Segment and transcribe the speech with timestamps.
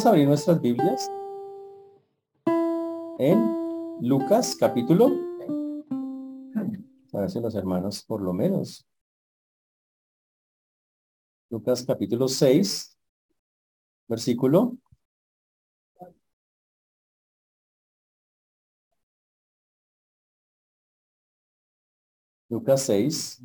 [0.00, 1.10] Vamos a abrir nuestras Biblias
[3.18, 5.10] en Lucas capítulo.
[7.28, 8.88] Si los hermanos por lo menos.
[11.50, 12.98] Lucas capítulo 6,
[14.08, 14.78] versículo
[22.48, 23.42] Lucas 6,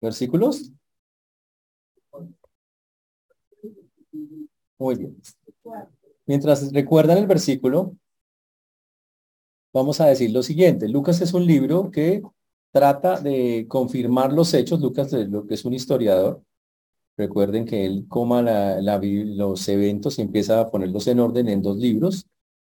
[0.00, 0.72] versículos.
[4.78, 5.16] Muy bien.
[6.26, 7.94] Mientras recuerdan el versículo,
[9.72, 10.88] vamos a decir lo siguiente.
[10.88, 12.22] Lucas es un libro que
[12.72, 14.80] trata de confirmar los hechos.
[14.80, 16.42] Lucas es un historiador.
[17.16, 22.26] Recuerden que él coma los eventos y empieza a ponerlos en orden en dos libros,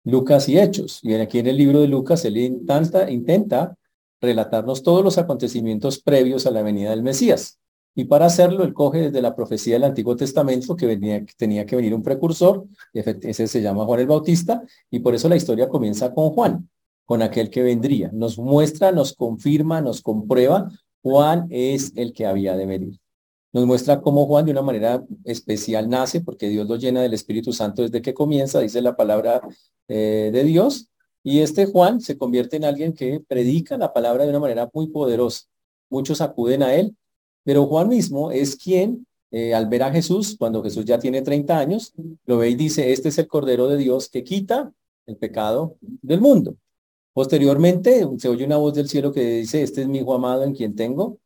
[0.06, 1.02] Lucas y Hechos.
[1.04, 3.76] Y aquí en el libro de Lucas él intenta, intenta
[4.22, 7.59] relatarnos todos los acontecimientos previos a la venida del Mesías.
[7.96, 11.94] Y para hacerlo, él coge desde la profecía del Antiguo Testamento que, tenía que venir
[11.94, 16.30] un precursor, ese se llama Juan el Bautista, y por eso la historia comienza con
[16.30, 16.70] Juan,
[17.06, 18.10] con aquel que vendría.
[18.14, 20.70] Nos muestra, nos confirma, nos comprueba,
[21.02, 23.00] Juan es el que había de venir.
[23.52, 27.52] Nos muestra cómo Juan de una manera especial nace, porque Dios lo llena del Espíritu
[27.52, 29.42] Santo desde que comienza, dice la palabra
[29.88, 30.90] eh, de Dios,
[31.24, 34.88] y este Juan se convierte en alguien que predica la palabra de una manera muy
[34.88, 35.46] poderosa.
[35.90, 36.96] Muchos acuden a él,
[37.44, 41.58] pero Juan mismo es quien, eh, al ver a Jesús, cuando Jesús ya tiene 30
[41.58, 41.94] años,
[42.26, 44.72] lo ve y dice, este es el Cordero de Dios que quita
[45.06, 46.56] el pecado del mundo.
[47.14, 50.54] Posteriormente se oye una voz del cielo que dice, este es mi hijo amado en
[50.54, 51.18] quien tengo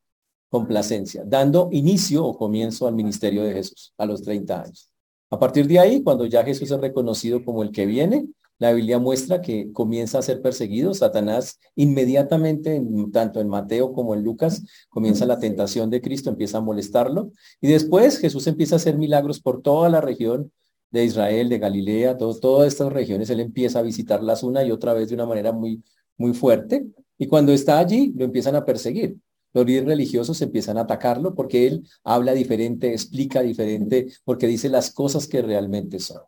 [0.50, 4.90] complacencia, dando inicio o comienzo al ministerio de Jesús a los 30 años.
[5.32, 8.28] A partir de ahí, cuando ya Jesús es reconocido como el que viene,
[8.60, 10.94] la Biblia muestra que comienza a ser perseguido.
[10.94, 16.62] Satanás inmediatamente, tanto en Mateo como en Lucas, comienza la tentación de Cristo, empieza a
[16.62, 17.32] molestarlo.
[17.62, 20.52] Y después Jesús empieza a hacer milagros por toda la región
[20.92, 23.30] de Israel, de Galilea, todas estas regiones.
[23.30, 25.84] Él empieza a visitarlas una y otra vez de una manera muy,
[26.18, 26.86] muy fuerte.
[27.18, 29.18] Y cuando está allí, lo empiezan a perseguir.
[29.54, 34.92] Los líderes religiosos empiezan a atacarlo porque él habla diferente, explica diferente, porque dice las
[34.92, 36.22] cosas que realmente son.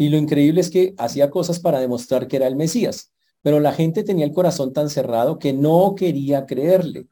[0.00, 3.12] Y lo increíble es que hacía cosas para demostrar que era el Mesías,
[3.42, 7.08] pero la gente tenía el corazón tan cerrado que no quería creerle.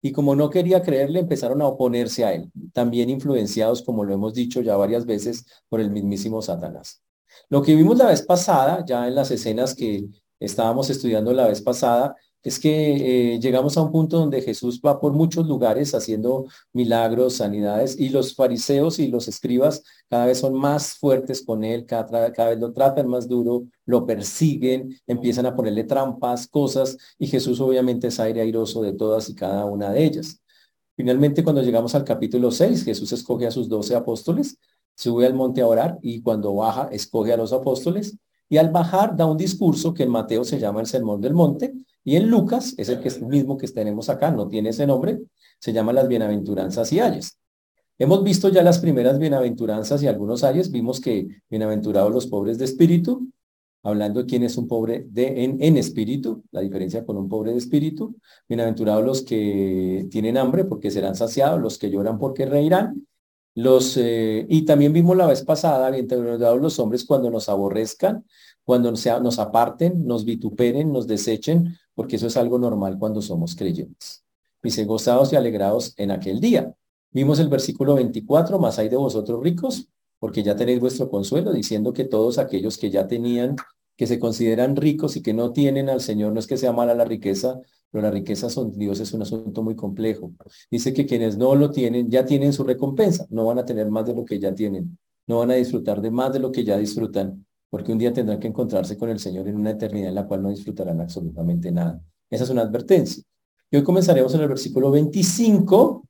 [0.00, 4.32] Y como no quería creerle, empezaron a oponerse a él, también influenciados, como lo hemos
[4.32, 7.02] dicho ya varias veces, por el mismísimo Satanás.
[7.50, 10.06] Lo que vimos la vez pasada, ya en las escenas que
[10.40, 15.00] estábamos estudiando la vez pasada, es que eh, llegamos a un punto donde Jesús va
[15.00, 20.54] por muchos lugares haciendo milagros, sanidades, y los fariseos y los escribas cada vez son
[20.54, 25.54] más fuertes con él, cada, cada vez lo tratan más duro, lo persiguen, empiezan a
[25.54, 30.04] ponerle trampas, cosas, y Jesús obviamente es aire airoso de todas y cada una de
[30.04, 30.40] ellas.
[30.96, 34.58] Finalmente, cuando llegamos al capítulo 6, Jesús escoge a sus doce apóstoles,
[34.94, 38.16] sube al monte a orar y cuando baja, escoge a los apóstoles
[38.48, 41.72] y al bajar da un discurso que en Mateo se llama el Sermón del Monte,
[42.04, 44.86] y en Lucas, es el, que es el mismo que tenemos acá, no tiene ese
[44.86, 45.20] nombre,
[45.58, 47.38] se llama las bienaventuranzas y ayes.
[47.98, 52.64] Hemos visto ya las primeras bienaventuranzas y algunos ayes, vimos que bienaventurados los pobres de
[52.64, 53.28] espíritu,
[53.84, 57.52] hablando de quién es un pobre de, en, en espíritu, la diferencia con un pobre
[57.52, 58.16] de espíritu,
[58.48, 63.06] bienaventurados los que tienen hambre porque serán saciados, los que lloran porque reirán,
[63.54, 68.24] los, eh, y también vimos la vez pasada, bienaventurados los hombres cuando nos aborrezcan,
[68.64, 74.24] cuando nos aparten, nos vituperen, nos desechen, porque eso es algo normal cuando somos creyentes.
[74.62, 76.74] Dice, gozados y alegrados en aquel día.
[77.10, 79.88] Vimos el versículo 24, más hay de vosotros ricos,
[80.18, 83.56] porque ya tenéis vuestro consuelo, diciendo que todos aquellos que ya tenían,
[83.96, 86.94] que se consideran ricos y que no tienen al Señor, no es que sea mala
[86.94, 87.60] la riqueza,
[87.90, 90.32] pero la riqueza son Dios es un asunto muy complejo.
[90.70, 94.06] Dice que quienes no lo tienen, ya tienen su recompensa, no van a tener más
[94.06, 96.78] de lo que ya tienen, no van a disfrutar de más de lo que ya
[96.78, 100.26] disfrutan porque un día tendrán que encontrarse con el Señor en una eternidad en la
[100.26, 102.02] cual no disfrutarán absolutamente nada.
[102.28, 103.22] Esa es una advertencia.
[103.70, 106.06] Y hoy comenzaremos en el versículo 25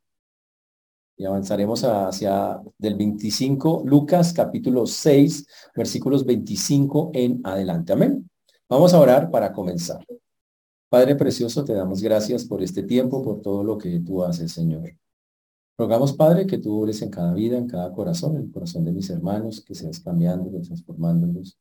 [1.18, 7.92] y avanzaremos hacia del 25, Lucas capítulo 6, versículos 25 en adelante.
[7.92, 8.28] Amén.
[8.68, 10.04] Vamos a orar para comenzar.
[10.88, 14.96] Padre precioso, te damos gracias por este tiempo, por todo lo que tú haces, Señor.
[15.82, 18.92] Rogamos, Padre, que tú ores en cada vida, en cada corazón, en el corazón de
[18.92, 21.58] mis hermanos, que seas cambiándolos, transformándolos.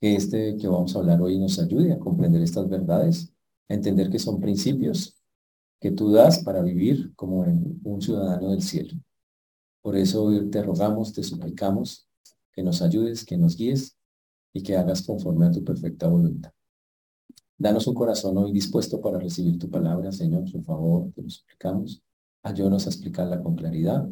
[0.00, 3.30] Que este que vamos a hablar hoy nos ayude a comprender estas verdades,
[3.68, 5.20] a entender que son principios
[5.78, 7.44] que tú das para vivir como
[7.84, 8.94] un ciudadano del cielo.
[9.82, 12.08] Por eso hoy te rogamos, te suplicamos
[12.54, 13.98] que nos ayudes, que nos guíes
[14.54, 16.52] y que hagas conforme a tu perfecta voluntad.
[17.58, 22.02] Danos un corazón hoy dispuesto para recibir tu palabra, Señor, por favor, te lo suplicamos.
[22.46, 24.08] Ayúdanos a explicarla con claridad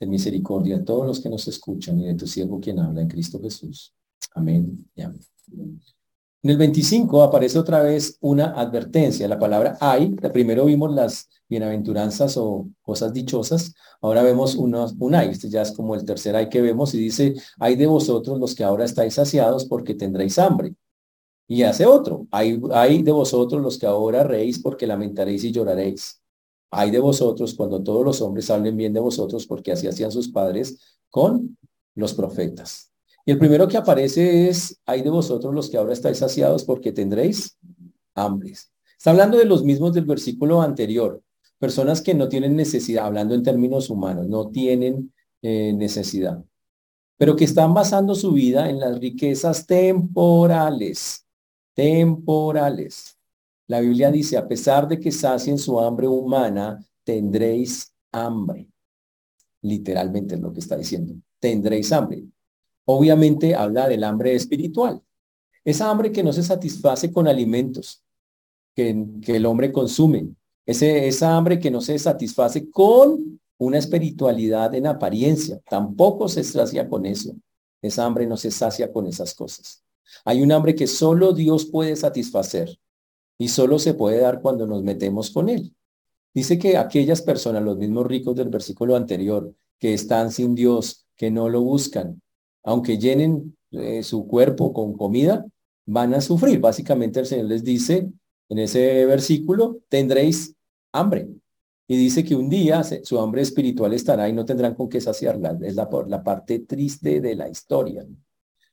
[0.00, 3.06] de misericordia a todos los que nos escuchan y de tu siervo quien habla en
[3.06, 3.94] Cristo Jesús.
[4.34, 5.02] Amén y.
[5.02, 9.28] En el 25 aparece otra vez una advertencia.
[9.28, 15.28] La palabra hay, primero vimos las bienaventuranzas o cosas dichosas, ahora vemos unos, un hay,
[15.28, 18.56] este ya es como el tercer hay que vemos y dice, hay de vosotros los
[18.56, 20.74] que ahora estáis saciados porque tendréis hambre.
[21.46, 26.20] Y hace otro, hay, hay de vosotros los que ahora reís porque lamentaréis y lloraréis.
[26.70, 30.28] Hay de vosotros cuando todos los hombres hablen bien de vosotros porque así hacían sus
[30.28, 30.78] padres
[31.10, 31.56] con
[31.94, 32.92] los profetas.
[33.24, 36.92] Y el primero que aparece es, hay de vosotros los que ahora estáis saciados porque
[36.92, 37.58] tendréis
[38.14, 38.72] hambres.
[38.96, 41.22] Está hablando de los mismos del versículo anterior.
[41.58, 46.44] Personas que no tienen necesidad, hablando en términos humanos, no tienen eh, necesidad,
[47.16, 51.26] pero que están basando su vida en las riquezas temporales,
[51.74, 53.15] temporales.
[53.68, 58.68] La Biblia dice, a pesar de que sacien su hambre humana, tendréis hambre.
[59.62, 61.14] Literalmente es lo que está diciendo.
[61.40, 62.24] Tendréis hambre.
[62.84, 65.02] Obviamente habla del hambre espiritual.
[65.64, 68.04] Esa hambre que no se satisface con alimentos
[68.74, 70.28] que, que el hombre consume.
[70.64, 75.60] Ese, esa hambre que no se satisface con una espiritualidad en apariencia.
[75.68, 77.34] Tampoco se sacia con eso.
[77.82, 79.82] Esa hambre no se sacia con esas cosas.
[80.24, 82.78] Hay un hambre que solo Dios puede satisfacer
[83.38, 85.74] y solo se puede dar cuando nos metemos con Él.
[86.34, 91.30] Dice que aquellas personas, los mismos ricos del versículo anterior, que están sin Dios, que
[91.30, 92.20] no lo buscan,
[92.62, 95.46] aunque llenen eh, su cuerpo con comida,
[95.86, 96.60] van a sufrir.
[96.60, 98.10] Básicamente el Señor les dice
[98.48, 100.54] en ese versículo, tendréis
[100.92, 101.28] hambre.
[101.88, 105.56] Y dice que un día su hambre espiritual estará y no tendrán con qué saciarla.
[105.62, 108.04] Es la, la parte triste de la historia.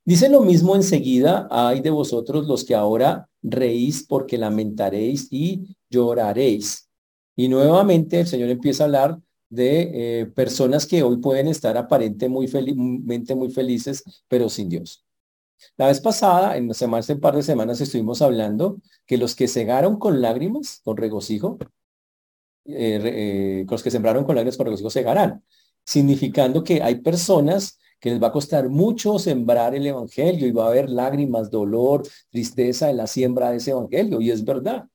[0.06, 6.90] Dice lo mismo enseguida, hay de vosotros los que ahora reís porque lamentaréis y lloraréis.
[7.36, 9.20] Y nuevamente el Señor empieza a hablar
[9.50, 15.06] de eh, personas que hoy pueden estar aparentemente muy, muy felices, pero sin Dios.
[15.78, 19.98] La vez pasada, en semanas, un par de semanas, estuvimos hablando que los que cegaron
[19.98, 21.58] con lágrimas, con regocijo,
[22.66, 25.44] eh, eh, los que sembraron con lágrimas con regocijo cegarán,
[25.86, 30.66] significando que hay personas que les va a costar mucho sembrar el evangelio y va
[30.66, 34.90] a haber lágrimas, dolor, tristeza en la siembra de ese evangelio, y es verdad.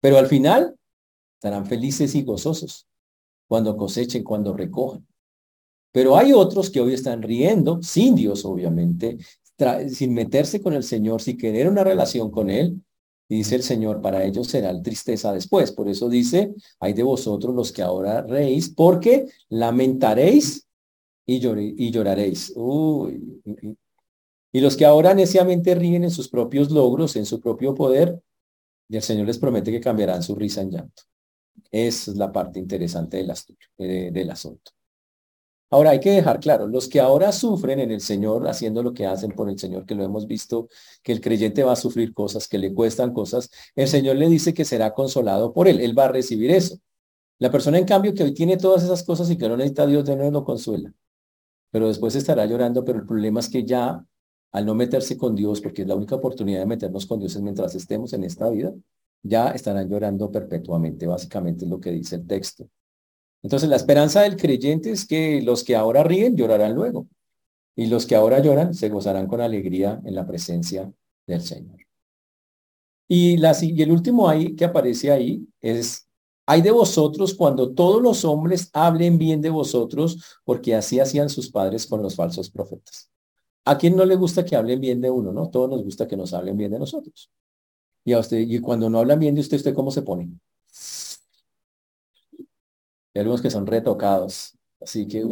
[0.00, 0.76] Pero al final
[1.34, 2.86] estarán felices y gozosos
[3.48, 5.04] cuando cosechen, cuando recojan.
[5.90, 9.18] Pero hay otros que hoy están riendo, sin Dios obviamente,
[9.88, 12.80] sin meterse con el Señor, sin querer una relación con Él.
[13.28, 15.72] Y dice el Señor, para ellos será tristeza después.
[15.72, 20.64] Por eso dice, hay de vosotros los que ahora reís, porque lamentaréis
[21.26, 22.52] y, y lloraréis.
[24.52, 28.20] Y los que ahora neciamente ríen en sus propios logros, en su propio poder,
[28.88, 31.02] y el Señor les promete que cambiarán su risa en llanto.
[31.70, 33.32] Esa es la parte interesante del,
[33.78, 34.70] eh, del asunto.
[35.70, 39.06] Ahora hay que dejar claro, los que ahora sufren en el Señor, haciendo lo que
[39.06, 40.68] hacen por el Señor, que lo hemos visto,
[41.02, 44.54] que el creyente va a sufrir cosas, que le cuestan cosas, el Señor le dice
[44.54, 46.78] que será consolado por él, él va a recibir eso.
[47.40, 50.04] La persona, en cambio, que hoy tiene todas esas cosas y que no necesita Dios,
[50.04, 50.94] de nuevo lo consuela.
[51.74, 54.00] Pero después estará llorando, pero el problema es que ya,
[54.52, 57.42] al no meterse con Dios, porque es la única oportunidad de meternos con Dios es
[57.42, 58.72] mientras estemos en esta vida,
[59.24, 62.68] ya estarán llorando perpetuamente, básicamente es lo que dice el texto.
[63.42, 67.08] Entonces la esperanza del creyente es que los que ahora ríen llorarán luego
[67.74, 70.92] y los que ahora lloran se gozarán con alegría en la presencia
[71.26, 71.80] del Señor.
[73.08, 76.06] Y, y el último ahí que aparece ahí es,
[76.46, 81.50] hay de vosotros cuando todos los hombres hablen bien de vosotros, porque así hacían sus
[81.50, 83.10] padres con los falsos profetas.
[83.64, 85.48] ¿A quién no le gusta que hablen bien de uno, no?
[85.48, 87.30] Todos nos gusta que nos hablen bien de nosotros.
[88.04, 90.30] Y a usted, y cuando no hablan bien de usted, ¿usted cómo se pone?
[93.14, 95.24] Hay algunos que son retocados, así que,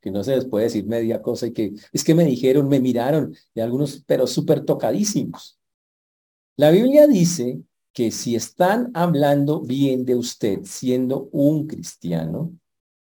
[0.00, 2.78] que no se les puede decir media cosa y que es que me dijeron, me
[2.78, 5.58] miraron, y algunos, pero súper tocadísimos.
[6.56, 7.60] La Biblia dice
[7.92, 12.52] que si están hablando bien de usted siendo un cristiano,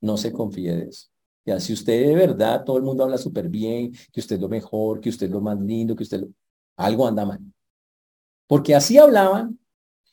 [0.01, 1.09] no se confíe de eso.
[1.47, 4.49] Ya, si usted de verdad, todo el mundo habla súper bien, que usted es lo
[4.49, 6.29] mejor, que usted es lo más lindo, que usted lo...
[6.77, 7.41] algo anda mal.
[8.47, 9.59] Porque así hablaban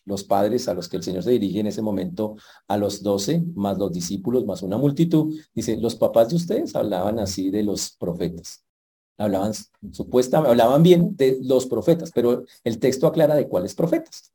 [0.06, 2.36] los padres a los que el Señor se dirige en ese momento
[2.68, 5.36] a los doce, más los discípulos, más una multitud.
[5.54, 8.66] Dice, los papás de ustedes hablaban así de los profetas.
[9.18, 9.54] Hablaban
[9.92, 14.32] supuestamente, hablaban bien de los profetas, pero el texto aclara de cuáles profetas.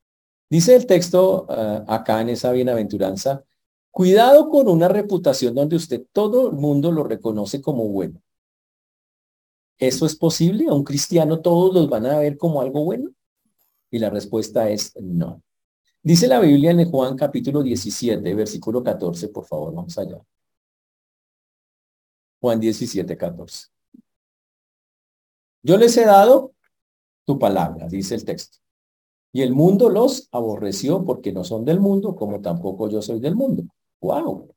[0.49, 3.45] Dice el texto ah, acá en esa bienaventuranza,
[3.91, 8.21] cuidado con una reputación donde usted todo el mundo lo reconoce como bueno.
[9.79, 10.67] ¿Eso es posible?
[10.69, 13.11] ¿A un cristiano todos los van a ver como algo bueno?
[13.91, 15.43] Y la respuesta es no.
[16.03, 20.19] Dice la Biblia en Juan capítulo 17, versículo 14, por favor, vamos allá.
[22.41, 23.67] Juan 17, 14.
[25.62, 26.55] Yo les he dado
[27.25, 28.59] tu palabra, dice el texto.
[29.37, 33.37] Y el mundo los aborreció porque no son del mundo, como tampoco yo soy del
[33.37, 33.64] mundo.
[34.00, 34.49] ¡Wow!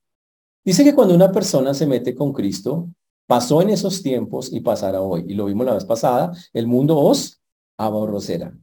[0.64, 2.88] Dice que cuando una persona se mete con Cristo,
[3.28, 5.26] pasó en esos tiempos y pasará hoy.
[5.28, 7.42] Y lo vimos la vez pasada, el mundo os
[7.76, 8.58] aborrecerá.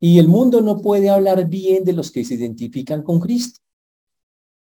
[0.00, 3.60] Y el mundo no puede hablar bien de los que se identifican con Cristo.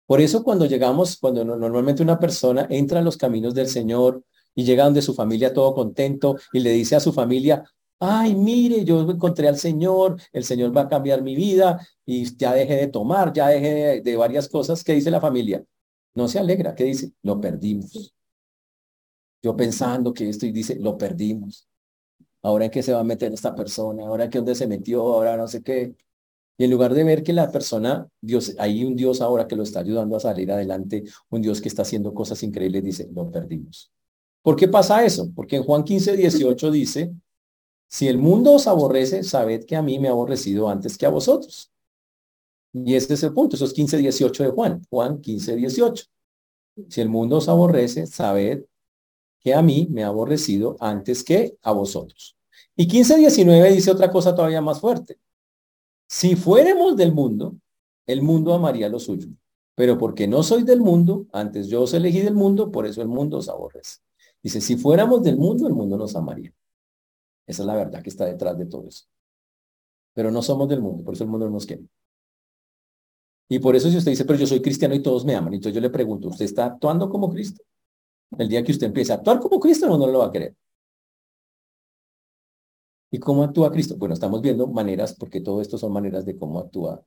[0.08, 4.24] Por eso cuando llegamos, cuando normalmente una persona entra a los caminos del Señor
[4.56, 7.64] y llega donde su familia todo contento y le dice a su familia,
[8.00, 12.54] ay, mire, yo encontré al Señor, el Señor va a cambiar mi vida y ya
[12.54, 14.84] dejé de tomar, ya dejé de, varias cosas.
[14.84, 15.64] ¿Qué dice la familia?
[16.14, 16.76] No se alegra.
[16.76, 17.14] ¿Qué dice?
[17.24, 18.14] Lo perdimos.
[19.42, 21.68] Yo pensando que esto y dice, lo perdimos.
[22.42, 25.38] Ahora en qué se va a meter esta persona, ahora qué dónde se metió, ahora
[25.38, 25.96] no sé qué.
[26.58, 29.64] Y en lugar de ver que la persona, Dios, hay un Dios ahora que lo
[29.64, 33.92] está ayudando a salir adelante, un Dios que está haciendo cosas increíbles, dice, lo perdimos.
[34.42, 35.32] ¿Por qué pasa eso?
[35.36, 37.14] Porque en Juan 15, 18 dice,
[37.88, 41.10] si el mundo os aborrece, sabed que a mí me ha aborrecido antes que a
[41.10, 41.72] vosotros.
[42.74, 46.06] Y este es el punto, eso es 15, 18 de Juan, Juan 15, 18.
[46.90, 48.66] Si el mundo os aborrece, sabed
[49.40, 52.36] que a mí me ha aborrecido antes que a vosotros.
[52.76, 55.18] Y 15, 19 dice otra cosa todavía más fuerte.
[56.08, 57.56] Si fuéramos del mundo,
[58.06, 59.30] el mundo amaría lo suyo.
[59.76, 63.08] Pero porque no soy del mundo, antes yo os elegí del mundo, por eso el
[63.08, 64.00] mundo os aborrece.
[64.42, 66.54] Dice, si fuéramos del mundo, el mundo nos amaría.
[67.48, 69.06] Esa es la verdad que está detrás de todo eso.
[70.14, 71.84] Pero no somos del mundo, por eso el mundo no nos quiere.
[73.48, 75.76] Y por eso si usted dice, pero yo soy cristiano y todos me aman, entonces
[75.76, 77.64] yo le pregunto, ¿usted está actuando como Cristo?
[78.38, 80.56] El día que usted empiece a actuar como Cristo, no, no lo va a querer.
[83.12, 83.96] ¿Y cómo actúa Cristo?
[83.98, 87.02] Bueno, estamos viendo maneras, porque todo esto son maneras de cómo actúa,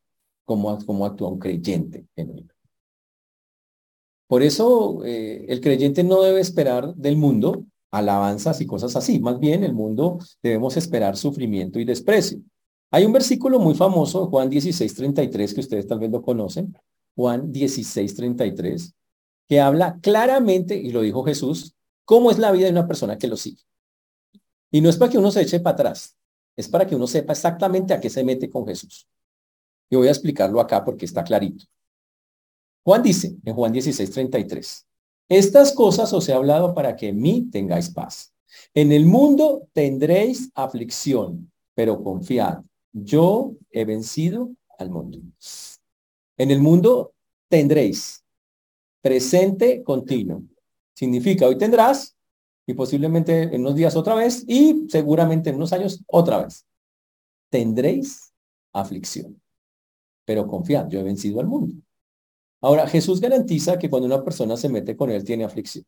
[0.45, 0.71] cómo,
[1.05, 2.53] actúa un creyente en él.
[4.27, 9.19] Por eso eh, el creyente no debe esperar del mundo alabanzas y cosas así.
[9.21, 12.41] Más bien, el mundo debemos esperar sufrimiento y desprecio.
[12.91, 16.77] Hay un versículo muy famoso, Juan 16, 33, que ustedes tal vez lo conocen.
[17.15, 18.95] Juan 16, 33,
[19.49, 23.29] que habla claramente, y lo dijo Jesús, cómo es la vida de una persona que
[23.29, 23.63] lo sigue.
[24.71, 26.17] Y no es para que uno se eche para atrás,
[26.57, 29.09] es para que uno sepa exactamente a qué se mete con Jesús.
[29.91, 31.65] Y voy a explicarlo acá porque está clarito.
[32.85, 34.87] Juan dice en Juan 16, 33,
[35.29, 38.33] estas cosas os he hablado para que en mí tengáis paz.
[38.75, 45.19] En el mundo tendréis aflicción, pero confiad, yo he vencido al mundo.
[46.37, 47.15] En el mundo
[47.49, 48.25] tendréis
[49.03, 50.43] presente continuo.
[50.95, 52.17] Significa, hoy tendrás
[52.67, 56.67] y posiblemente en unos días otra vez y seguramente en unos años otra vez.
[57.51, 58.33] Tendréis
[58.73, 59.41] aflicción,
[60.25, 61.75] pero confiad, yo he vencido al mundo.
[62.61, 65.85] Ahora, Jesús garantiza que cuando una persona se mete con él tiene aflicción.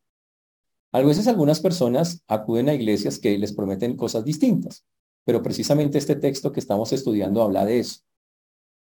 [0.93, 4.85] A veces algunas personas acuden a iglesias que les prometen cosas distintas,
[5.23, 8.01] pero precisamente este texto que estamos estudiando habla de eso.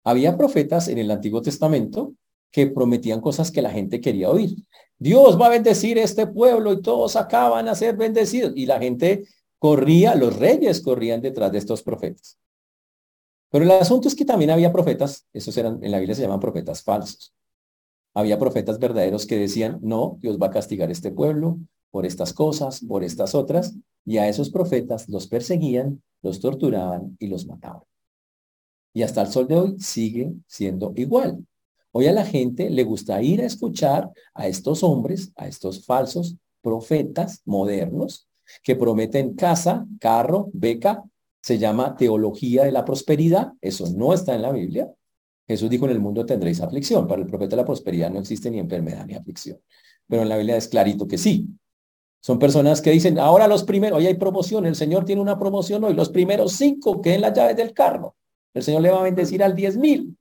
[0.04, 2.14] Había profetas en el Antiguo Testamento
[2.52, 4.56] que prometían cosas que la gente quería oír.
[4.98, 8.54] Dios va a bendecir este pueblo y todos acaban a ser bendecidos.
[8.56, 9.26] Y la gente
[9.58, 12.38] corría, los reyes corrían detrás de estos profetas.
[13.52, 16.40] Pero el asunto es que también había profetas, esos eran, en la Biblia se llaman
[16.40, 17.34] profetas falsos.
[18.14, 21.60] Había profetas verdaderos que decían, no, Dios va a castigar este pueblo
[21.92, 23.76] por estas cosas, por estas otras,
[24.06, 27.84] y a esos profetas los perseguían, los torturaban y los mataban.
[28.94, 31.46] Y hasta el sol de hoy sigue siendo igual.
[31.94, 36.36] Hoy a la gente le gusta ir a escuchar a estos hombres, a estos falsos
[36.62, 38.28] profetas modernos
[38.64, 41.04] que prometen casa, carro, beca,
[41.42, 44.92] se llama teología de la prosperidad, eso no está en la Biblia.
[45.48, 47.08] Jesús dijo, en el mundo tendréis aflicción.
[47.08, 49.60] Para el profeta la prosperidad no existe ni enfermedad ni aflicción.
[50.08, 51.48] Pero en la Biblia es clarito que sí.
[52.22, 55.84] Son personas que dicen, ahora los primeros, hoy hay promoción, el Señor tiene una promoción
[55.84, 58.16] hoy, los primeros cinco que en las llaves del carro.
[58.54, 60.16] El Señor le va a bendecir al diez mil.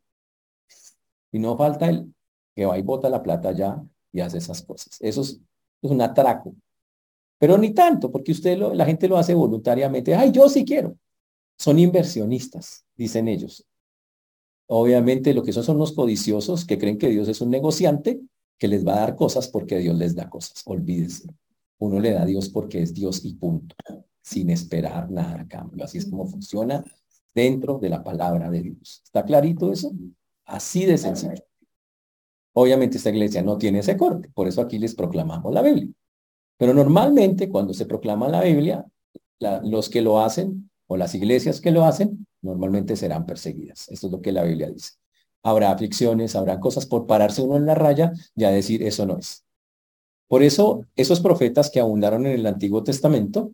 [1.32, 2.12] Y no falta el
[2.54, 4.96] que va y bota la plata ya y hace esas cosas.
[5.00, 5.40] Eso es,
[5.82, 6.54] un atraco.
[7.38, 10.14] Pero ni tanto, porque usted lo, la gente lo hace voluntariamente.
[10.14, 10.96] Ay, yo sí quiero.
[11.58, 13.66] Son inversionistas, dicen ellos.
[14.72, 18.20] Obviamente lo que son son los codiciosos que creen que Dios es un negociante
[18.56, 20.62] que les va a dar cosas porque Dios les da cosas.
[20.64, 21.28] Olvídense.
[21.78, 23.74] Uno le da a Dios porque es Dios y punto,
[24.22, 25.84] sin esperar nada a cambio.
[25.84, 26.84] Así es como funciona
[27.34, 29.02] dentro de la palabra de Dios.
[29.02, 29.90] ¿Está clarito eso?
[30.44, 31.42] Así de sencillo.
[32.52, 35.88] Obviamente esta iglesia no tiene ese corte, por eso aquí les proclamamos la Biblia.
[36.56, 38.86] Pero normalmente cuando se proclama la Biblia,
[39.64, 43.88] los que lo hacen o las iglesias que lo hacen, normalmente serán perseguidas.
[43.88, 44.92] Esto es lo que la Biblia dice.
[45.42, 49.18] Habrá aflicciones, habrá cosas por pararse uno en la raya y a decir eso no
[49.18, 49.44] es.
[50.28, 53.52] Por eso, esos profetas que abundaron en el Antiguo Testamento,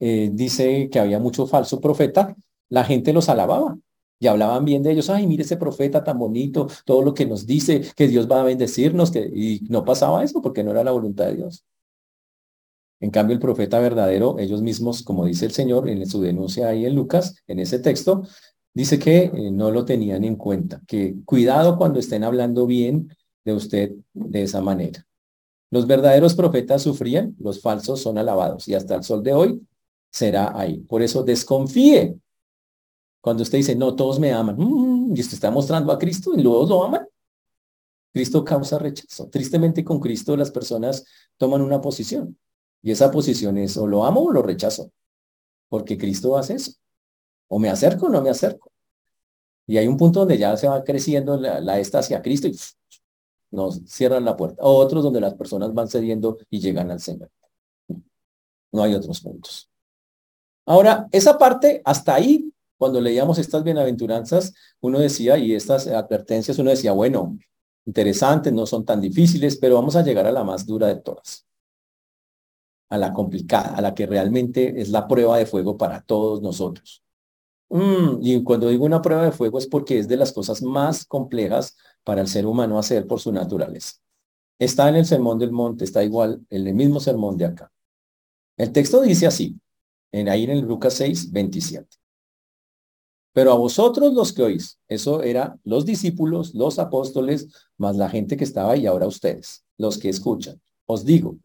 [0.00, 2.36] eh, dice que había mucho falso profeta,
[2.68, 3.78] la gente los alababa
[4.18, 5.10] y hablaban bien de ellos.
[5.10, 8.44] Ay, mire ese profeta tan bonito, todo lo que nos dice, que Dios va a
[8.44, 11.64] bendecirnos, y no pasaba eso porque no era la voluntad de Dios.
[13.00, 16.84] En cambio, el profeta verdadero, ellos mismos, como dice el Señor en su denuncia ahí
[16.84, 18.22] en Lucas, en ese texto,
[18.74, 23.08] dice que eh, no lo tenían en cuenta, que cuidado cuando estén hablando bien
[23.44, 25.06] de usted de esa manera.
[25.70, 29.66] Los verdaderos profetas sufrían, los falsos son alabados y hasta el sol de hoy
[30.10, 30.78] será ahí.
[30.80, 32.16] Por eso desconfíe.
[33.20, 36.42] Cuando usted dice, no, todos me aman, mm, y usted está mostrando a Cristo y
[36.42, 37.06] luego lo aman.
[38.12, 39.28] Cristo causa rechazo.
[39.28, 41.04] Tristemente con Cristo las personas
[41.36, 42.36] toman una posición.
[42.82, 44.90] Y esa posición es o lo amo o lo rechazo.
[45.68, 46.72] Porque Cristo hace eso.
[47.48, 48.70] O me acerco o no me acerco.
[49.66, 52.56] Y hay un punto donde ya se va creciendo la, la esta hacia Cristo y
[53.50, 54.62] nos cierran la puerta.
[54.62, 57.30] O otros donde las personas van cediendo y llegan al Señor.
[58.72, 59.68] No hay otros puntos.
[60.66, 66.70] Ahora, esa parte, hasta ahí, cuando leíamos estas bienaventuranzas, uno decía, y estas advertencias, uno
[66.70, 67.36] decía, bueno,
[67.84, 71.46] interesantes, no son tan difíciles, pero vamos a llegar a la más dura de todas
[72.90, 77.02] a la complicada, a la que realmente es la prueba de fuego para todos nosotros.
[77.70, 81.04] Mm, y cuando digo una prueba de fuego es porque es de las cosas más
[81.06, 83.94] complejas para el ser humano hacer por su naturaleza.
[84.58, 87.72] Está en el sermón del monte, está igual en el mismo sermón de acá.
[88.56, 89.58] El texto dice así,
[90.12, 91.88] en ahí en el Lucas 6, 27.
[93.32, 98.36] Pero a vosotros los que oís, eso era los discípulos, los apóstoles, más la gente
[98.36, 100.60] que estaba ahí, ahora ustedes, los que escuchan.
[100.86, 101.38] Os digo,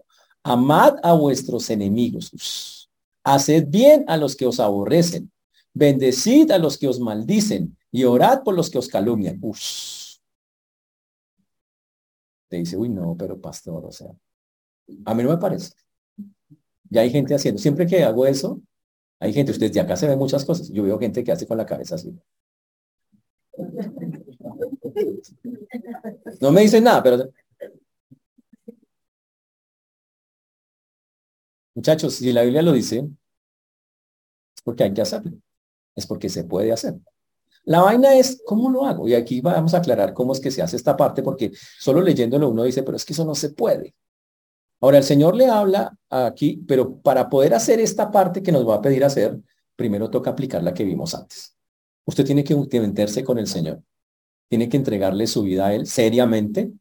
[0.48, 2.88] Amad a vuestros enemigos.
[3.24, 5.32] Haced bien a los que os aborrecen.
[5.74, 9.42] Bendecid a los que os maldicen y orad por los que os calumnian.
[12.48, 14.12] Te dice, uy, no, pero pastor, o sea,
[15.06, 15.74] a mí no me parece.
[16.92, 17.60] Ya hay gente haciendo.
[17.60, 18.62] Siempre que hago eso,
[19.20, 20.70] hay gente, ustedes de acá se ven muchas cosas.
[20.70, 22.16] Yo veo gente que hace con la cabeza así.
[26.40, 27.30] No me dicen nada, pero
[31.76, 33.00] Muchachos, si la Biblia lo dice,
[34.56, 35.34] es porque hay que hacerlo.
[35.94, 36.96] Es porque se puede hacer.
[37.66, 39.08] La vaina es, ¿cómo lo hago?
[39.08, 42.50] Y aquí vamos a aclarar cómo es que se hace esta parte, porque solo leyéndolo
[42.50, 43.94] uno dice, pero es que eso no se puede.
[44.82, 48.76] Ahora, el Señor le habla aquí, pero para poder hacer esta parte que nos va
[48.76, 49.40] a pedir hacer,
[49.76, 51.56] primero toca aplicar la que vimos antes.
[52.06, 53.82] Usted tiene que meterse con el Señor.
[54.48, 56.72] Tiene que entregarle su vida a Él seriamente.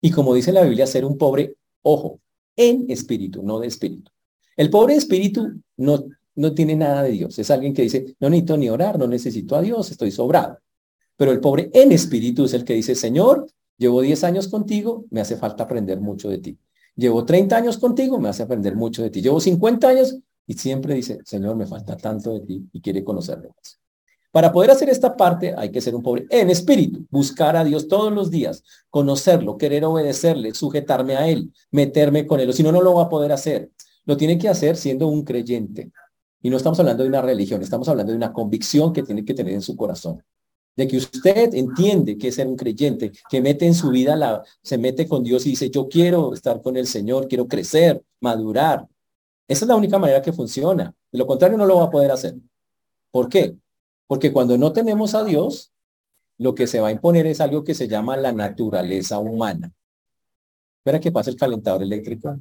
[0.00, 2.20] Y como dice la Biblia, ser un pobre, ojo,
[2.56, 4.11] en espíritu, no de espíritu.
[4.56, 7.38] El pobre espíritu no, no tiene nada de Dios.
[7.38, 10.58] Es alguien que dice, no necesito ni orar, no necesito a Dios, estoy sobrado.
[11.16, 15.20] Pero el pobre en espíritu es el que dice, Señor, llevo 10 años contigo, me
[15.20, 16.58] hace falta aprender mucho de ti.
[16.96, 19.22] Llevo 30 años contigo, me hace aprender mucho de ti.
[19.22, 23.54] Llevo 50 años y siempre dice, Señor, me falta tanto de ti y quiere conocerlo
[23.56, 23.78] más.
[24.30, 27.86] Para poder hacer esta parte hay que ser un pobre en espíritu, buscar a Dios
[27.86, 32.72] todos los días, conocerlo, querer obedecerle, sujetarme a Él, meterme con Él, o si no,
[32.72, 33.70] no lo va a poder hacer.
[34.04, 35.92] Lo tiene que hacer siendo un creyente.
[36.42, 39.34] Y no estamos hablando de una religión, estamos hablando de una convicción que tiene que
[39.34, 40.22] tener en su corazón.
[40.74, 44.42] De que usted entiende que es ser un creyente, que mete en su vida, la,
[44.62, 48.88] se mete con Dios y dice, yo quiero estar con el Señor, quiero crecer, madurar.
[49.46, 50.94] Esa es la única manera que funciona.
[51.12, 52.34] De lo contrario, no lo va a poder hacer.
[53.10, 53.54] ¿Por qué?
[54.06, 55.72] Porque cuando no tenemos a Dios,
[56.38, 59.72] lo que se va a imponer es algo que se llama la naturaleza humana.
[60.78, 62.36] Espera que pase el calentador eléctrico.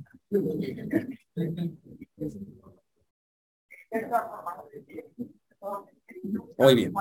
[6.58, 6.94] Muy bien.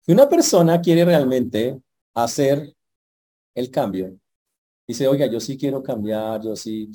[0.00, 1.80] Si una persona quiere realmente
[2.14, 2.74] hacer
[3.54, 4.18] el cambio,
[4.86, 6.90] dice, oiga, yo sí quiero cambiar, yo sí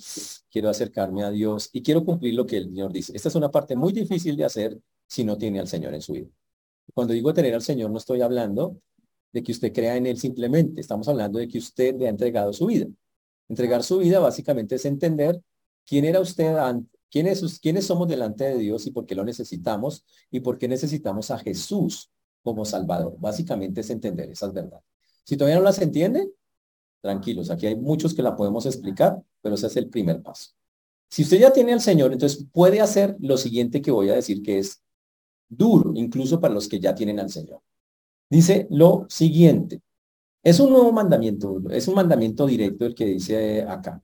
[0.51, 3.15] quiero acercarme a Dios y quiero cumplir lo que el Señor dice.
[3.15, 4.77] Esta es una parte muy difícil de hacer
[5.07, 6.27] si no tiene al Señor en su vida.
[6.93, 8.77] Cuando digo tener al Señor, no estoy hablando
[9.31, 12.53] de que usted crea en Él simplemente, estamos hablando de que usted le ha entregado
[12.53, 12.87] su vida.
[13.49, 15.41] Entregar su vida básicamente es entender
[15.85, 16.55] quién era usted,
[17.09, 21.37] quiénes, somos delante de Dios y por qué lo necesitamos y por qué necesitamos a
[21.39, 22.09] Jesús
[22.43, 23.15] como Salvador.
[23.19, 24.83] Básicamente es entender esas verdades.
[25.23, 26.29] Si todavía no las entiende,
[27.01, 30.51] tranquilos, aquí hay muchos que la podemos explicar, pero ese es el primer paso.
[31.09, 34.41] Si usted ya tiene al Señor, entonces puede hacer lo siguiente que voy a decir,
[34.41, 34.81] que es
[35.49, 37.61] duro, incluso para los que ya tienen al Señor.
[38.29, 39.81] Dice lo siguiente.
[40.43, 44.01] Es un nuevo mandamiento, es un mandamiento directo el que dice acá.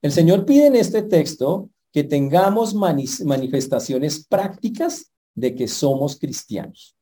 [0.00, 6.96] El Señor pide en este texto que tengamos manifestaciones prácticas de que somos cristianos.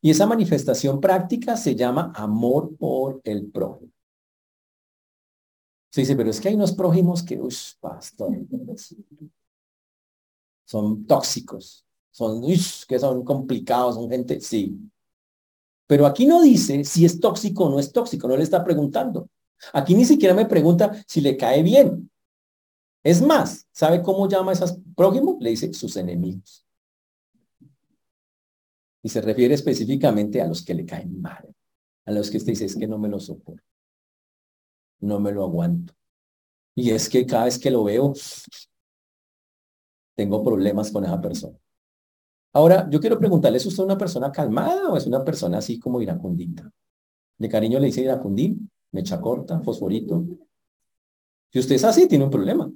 [0.00, 3.92] Y esa manifestación práctica se llama amor por el prójimo.
[5.90, 7.40] Se dice, pero es que hay unos prójimos que,
[7.80, 8.36] pastor,
[10.64, 12.42] son tóxicos, son,
[12.86, 14.78] que son complicados, son gente, sí.
[15.86, 19.28] Pero aquí no dice si es tóxico o no es tóxico, no le está preguntando.
[19.72, 22.10] Aquí ni siquiera me pregunta si le cae bien.
[23.02, 25.36] Es más, ¿sabe cómo llama a esos prójimos?
[25.40, 26.64] Le dice sus enemigos.
[29.02, 31.52] Y se refiere específicamente a los que le caen mal,
[32.04, 33.64] a los que usted dice, es que no me lo soporto,
[35.00, 35.92] no me lo aguanto.
[36.76, 38.12] Y es que cada vez que lo veo,
[40.14, 41.58] tengo problemas con esa persona.
[42.52, 46.00] Ahora, yo quiero preguntarle, ¿es usted una persona calmada o es una persona así como
[46.02, 46.70] iracundita?
[47.38, 50.24] De cariño le dice iracundín, mecha corta, fosforito.
[51.50, 52.70] Si usted es así, tiene un problema.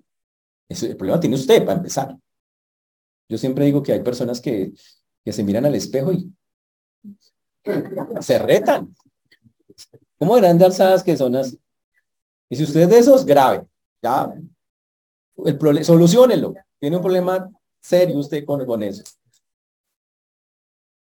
[0.69, 2.17] el problema tiene usted para empezar.
[3.29, 4.73] Yo siempre digo que hay personas que
[5.27, 6.33] se miran al espejo y
[8.21, 8.95] se retan.
[10.19, 11.61] ¿Cómo eran de alzadas que son así?
[12.49, 13.67] Y si usted es de esos, grave.
[14.03, 14.33] Ya,
[15.45, 16.55] el problema, solucionenlo.
[16.79, 19.03] Tiene un problema serio usted con eso.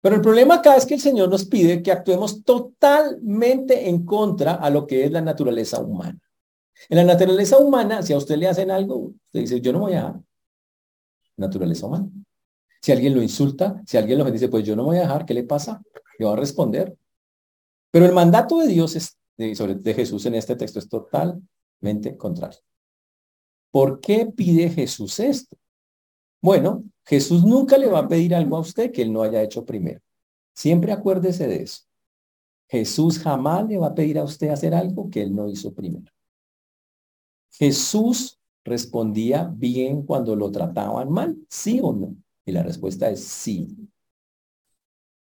[0.05, 4.53] Pero el problema acá es que el Señor nos pide que actuemos totalmente en contra
[4.53, 6.21] a lo que es la naturaleza humana.
[6.89, 9.93] En la naturaleza humana, si a usted le hacen algo, usted dice, yo no voy
[9.93, 10.21] a
[11.37, 12.07] naturaleza humana.
[12.83, 15.33] Si alguien lo insulta, si alguien lo dice, pues yo no voy a dejar, ¿qué
[15.33, 15.81] le pasa?
[16.19, 16.95] Yo voy a responder.
[17.89, 19.17] Pero el mandato de Dios es,
[19.57, 22.59] sobre, de Jesús en este texto es totalmente contrario.
[23.71, 25.57] ¿Por qué pide Jesús esto?
[26.41, 29.65] Bueno, Jesús nunca le va a pedir algo a usted que él no haya hecho
[29.65, 30.01] primero.
[30.53, 31.83] Siempre acuérdese de eso.
[32.67, 36.11] Jesús jamás le va a pedir a usted hacer algo que él no hizo primero.
[37.51, 42.15] Jesús respondía bien cuando lo trataban mal, sí o no.
[42.45, 43.75] Y la respuesta es sí.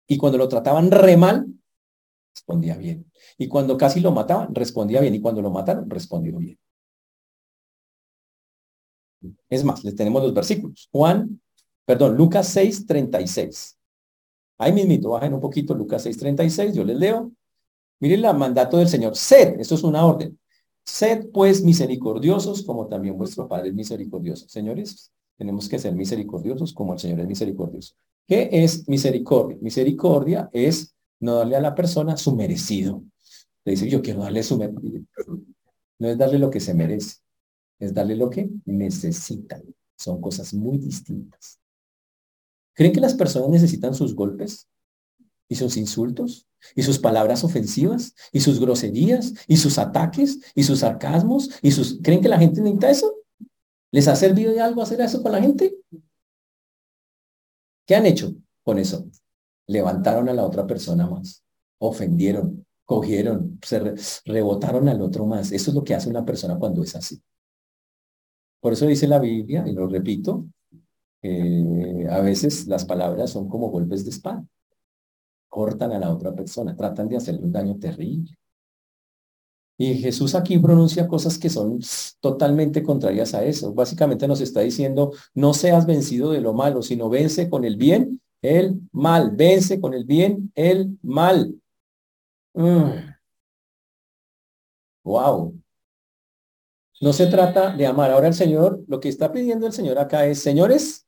[0.07, 1.47] Y cuando lo trataban re mal,
[2.33, 3.11] respondía bien.
[3.37, 5.15] Y cuando casi lo mataban, respondía bien.
[5.15, 6.57] Y cuando lo mataron, respondió bien.
[9.49, 10.87] Es más, les tenemos los versículos.
[10.91, 11.41] Juan,
[11.85, 13.77] perdón, Lucas 6, 36.
[14.57, 17.31] Ahí mismito, bajen un poquito Lucas 6, 36, yo les leo.
[17.99, 19.15] Miren el mandato del Señor.
[19.15, 20.37] Sed, esto es una orden.
[20.85, 24.47] Sed pues misericordiosos como también vuestro Padre es misericordioso.
[24.47, 27.95] Señores, tenemos que ser misericordiosos como el Señor es misericordioso.
[28.27, 29.57] ¿Qué es misericordia?
[29.61, 33.03] Misericordia es no darle a la persona su merecido.
[33.65, 35.01] Le dice, yo quiero darle su merecido.
[35.99, 37.17] No es darle lo que se merece,
[37.79, 39.63] es darle lo que necesitan.
[39.97, 41.59] Son cosas muy distintas.
[42.73, 44.67] ¿Creen que las personas necesitan sus golpes?
[45.49, 46.47] ¿Y sus insultos?
[46.75, 48.13] ¿Y sus palabras ofensivas?
[48.31, 49.33] ¿Y sus groserías?
[49.47, 50.39] ¿Y sus ataques?
[50.55, 51.49] ¿Y sus sarcasmos?
[51.61, 51.99] ¿Y sus...
[52.01, 53.15] ¿Creen que la gente necesita eso?
[53.91, 55.75] ¿Les ha servido de algo hacer eso con la gente?
[57.85, 59.09] ¿Qué han hecho con eso?
[59.67, 61.43] Levantaron a la otra persona más,
[61.79, 65.51] ofendieron, cogieron, se rebotaron al otro más.
[65.51, 67.21] Eso es lo que hace una persona cuando es así.
[68.59, 70.45] Por eso dice la Biblia, y lo repito,
[71.21, 74.45] a veces las palabras son como golpes de espada.
[75.47, 78.37] Cortan a la otra persona, tratan de hacerle un daño terrible.
[79.81, 81.79] Y Jesús aquí pronuncia cosas que son
[82.19, 83.73] totalmente contrarias a eso.
[83.73, 88.21] Básicamente nos está diciendo, no seas vencido de lo malo, sino vence con el bien
[88.41, 89.31] el mal.
[89.31, 91.55] Vence con el bien el mal.
[95.03, 95.58] Wow.
[97.01, 98.11] No se trata de amar.
[98.11, 101.07] Ahora el Señor, lo que está pidiendo el Señor acá es, señores,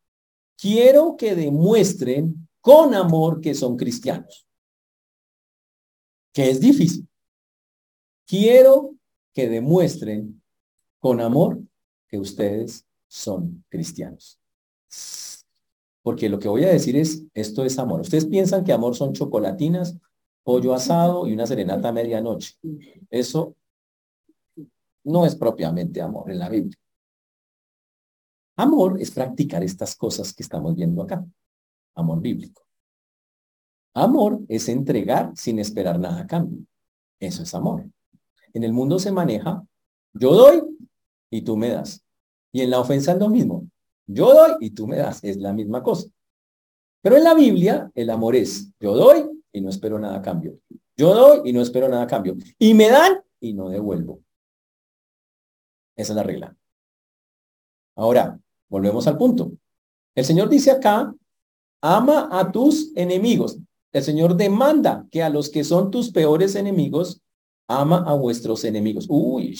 [0.57, 4.47] quiero que demuestren con amor que son cristianos.
[6.33, 7.07] Que es difícil.
[8.25, 8.95] Quiero
[9.33, 10.41] que demuestren
[10.99, 11.59] con amor
[12.07, 14.39] que ustedes son cristianos.
[16.01, 18.01] Porque lo que voy a decir es, esto es amor.
[18.01, 19.97] Ustedes piensan que amor son chocolatinas,
[20.43, 22.55] pollo asado y una serenata a medianoche.
[23.09, 23.55] Eso
[25.03, 26.77] no es propiamente amor en la Biblia.
[28.57, 31.25] Amor es practicar estas cosas que estamos viendo acá.
[31.95, 32.63] Amor bíblico.
[33.93, 36.59] Amor es entregar sin esperar nada a cambio.
[37.19, 37.85] Eso es amor.
[38.53, 39.65] En el mundo se maneja,
[40.13, 40.61] yo doy
[41.29, 42.03] y tú me das.
[42.51, 43.67] Y en la ofensa es lo mismo.
[44.07, 45.23] Yo doy y tú me das.
[45.23, 46.09] Es la misma cosa.
[47.01, 50.59] Pero en la Biblia el amor es, yo doy y no espero nada a cambio.
[50.95, 52.35] Yo doy y no espero nada a cambio.
[52.59, 54.19] Y me dan y no devuelvo.
[56.01, 56.55] Esa es la regla.
[57.95, 59.51] Ahora, volvemos al punto.
[60.15, 61.13] El Señor dice acá,
[61.79, 63.59] ama a tus enemigos.
[63.91, 67.21] El Señor demanda que a los que son tus peores enemigos
[67.67, 69.05] ama a vuestros enemigos.
[69.09, 69.59] Uy,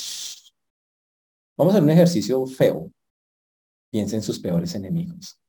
[1.55, 2.91] vamos a hacer un ejercicio feo.
[3.91, 5.39] Piensen en sus peores enemigos.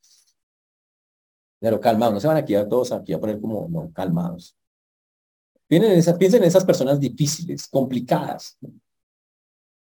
[1.59, 4.55] Pero calmados, no se van aquí a todos aquí a poner como no, calmados.
[5.69, 8.59] Piensen en esas personas difíciles, complicadas.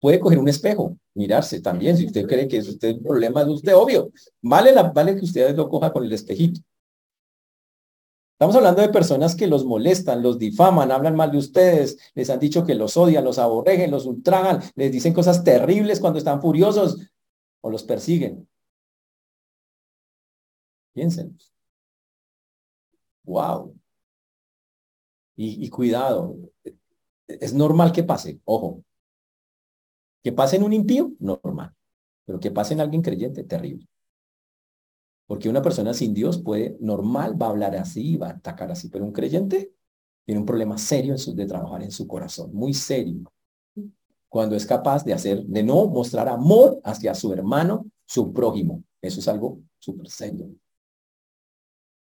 [0.02, 3.50] Puede coger un espejo, mirarse también, si usted cree que es usted el problema de
[3.50, 4.10] usted, obvio.
[4.40, 6.60] Vale, la, vale que usted lo coja con el espejito.
[8.42, 12.40] Estamos hablando de personas que los molestan, los difaman, hablan mal de ustedes, les han
[12.40, 16.98] dicho que los odian, los aborregen, los ultrajan, les dicen cosas terribles cuando están furiosos
[17.60, 18.48] o los persiguen.
[20.92, 21.38] Piensen.
[23.24, 23.74] Wow.
[25.36, 26.36] Y, y cuidado,
[27.28, 28.82] es normal que pase, ojo.
[30.22, 31.74] Que pase en un impío, normal.
[32.24, 33.86] Pero que pase en alguien creyente, terrible.
[35.26, 38.88] Porque una persona sin Dios puede, normal, va a hablar así, va a atacar así,
[38.88, 39.72] pero un creyente
[40.24, 43.32] tiene un problema serio de trabajar en su corazón, muy serio.
[44.28, 48.82] Cuando es capaz de hacer, de no mostrar amor hacia su hermano, su prójimo.
[49.00, 50.48] Eso es algo súper serio.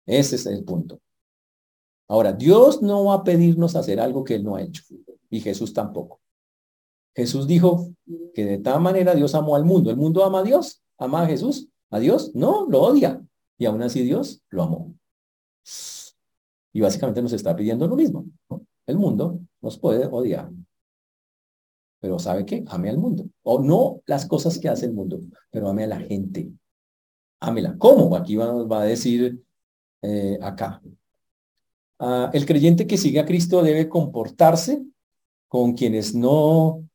[0.06, 1.00] Ese es el punto.
[2.08, 4.82] Ahora, Dios no va a pedirnos hacer algo que Él no ha hecho.
[5.28, 6.17] Y Jesús tampoco.
[7.14, 7.92] Jesús dijo
[8.34, 9.90] que de tal manera Dios amó al mundo.
[9.90, 10.82] ¿El mundo ama a Dios?
[10.98, 11.68] ¿Ama a Jesús?
[11.90, 12.34] ¿A Dios?
[12.34, 13.20] No, lo odia.
[13.56, 14.94] Y aún así Dios lo amó.
[16.72, 18.26] Y básicamente nos está pidiendo lo mismo.
[18.86, 20.50] El mundo nos puede odiar.
[22.00, 22.64] Pero ¿sabe qué?
[22.68, 23.24] Ame al mundo.
[23.42, 26.50] O no las cosas que hace el mundo, pero ame a la gente.
[27.40, 27.76] Ámela.
[27.78, 28.14] ¿Cómo?
[28.16, 29.42] Aquí va, va a decir
[30.02, 30.80] eh, acá.
[31.98, 34.84] Ah, el creyente que sigue a Cristo debe comportarse
[35.48, 36.87] con quienes no,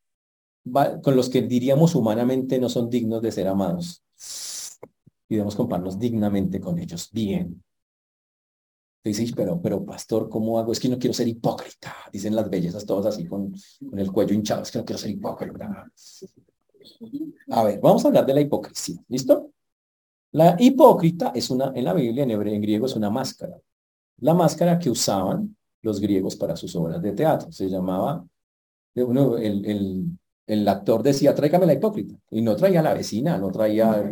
[1.02, 4.04] con los que diríamos humanamente no son dignos de ser amados
[5.28, 7.10] y debemos compararnos dignamente con ellos.
[7.12, 7.64] Bien.
[9.04, 10.72] Dices, pero, pero pastor, ¿cómo hago?
[10.72, 11.94] Es que no quiero ser hipócrita.
[12.12, 13.54] Dicen las bellezas todas así con,
[13.90, 14.62] con el cuello hinchado.
[14.62, 15.92] Es que no quiero ser hipócrita.
[17.50, 19.02] A ver, vamos a hablar de la hipocresía.
[19.10, 19.52] ¿Listo?
[20.32, 23.60] La hipócrita es una, en la Biblia, en hebreo, en griego, es una máscara.
[24.18, 27.52] La máscara que usaban los griegos para sus obras de teatro.
[27.52, 28.26] Se llamaba,
[28.96, 30.06] uno, el, el,
[30.48, 32.16] el actor decía, tráigame la hipócrita.
[32.32, 34.12] Y no traía a la vecina, no traía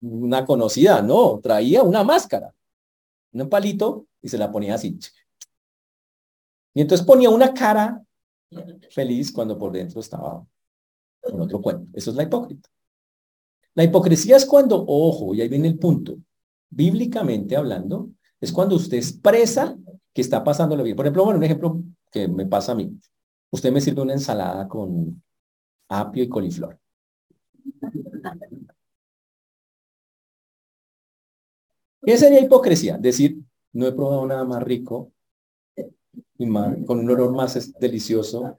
[0.00, 2.54] una conocida, no, traía una máscara,
[3.32, 4.98] un palito y se la ponía así.
[6.74, 8.02] Y entonces ponía una cara
[8.90, 10.44] feliz cuando por dentro estaba
[11.20, 11.86] con otro cuento.
[11.92, 12.68] Eso es la hipócrita.
[13.74, 16.16] La hipocresía es cuando, ojo, y ahí viene el punto,
[16.68, 19.76] bíblicamente hablando, es cuando usted expresa
[20.12, 20.96] que está pasándolo bien.
[20.96, 22.90] Por ejemplo, bueno, un ejemplo que me pasa a mí.
[23.50, 25.22] Usted me sirve una ensalada con
[25.88, 26.78] apio y coliflor.
[32.02, 32.96] ¿Qué sería hipocresía?
[32.96, 33.38] Decir,
[33.72, 35.12] no he probado nada más rico
[36.38, 38.56] y más, con un olor más delicioso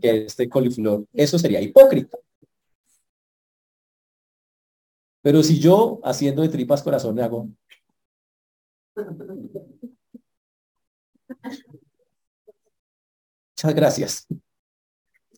[0.00, 1.06] que este coliflor.
[1.12, 2.18] Eso sería hipócrita.
[5.22, 7.48] Pero si yo, haciendo de tripas corazón, le hago...
[13.58, 14.26] Muchas gracias.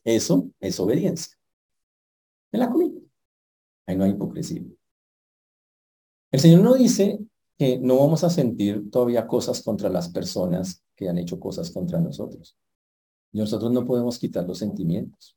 [0.04, 1.38] Eso es obediencia.
[2.52, 3.00] En la comida.
[3.86, 4.62] Ahí no hay hipocresía.
[6.30, 7.18] El Señor no dice
[7.56, 11.98] que no vamos a sentir todavía cosas contra las personas que han hecho cosas contra
[11.98, 12.58] nosotros.
[13.32, 15.34] nosotros no podemos quitar los sentimientos.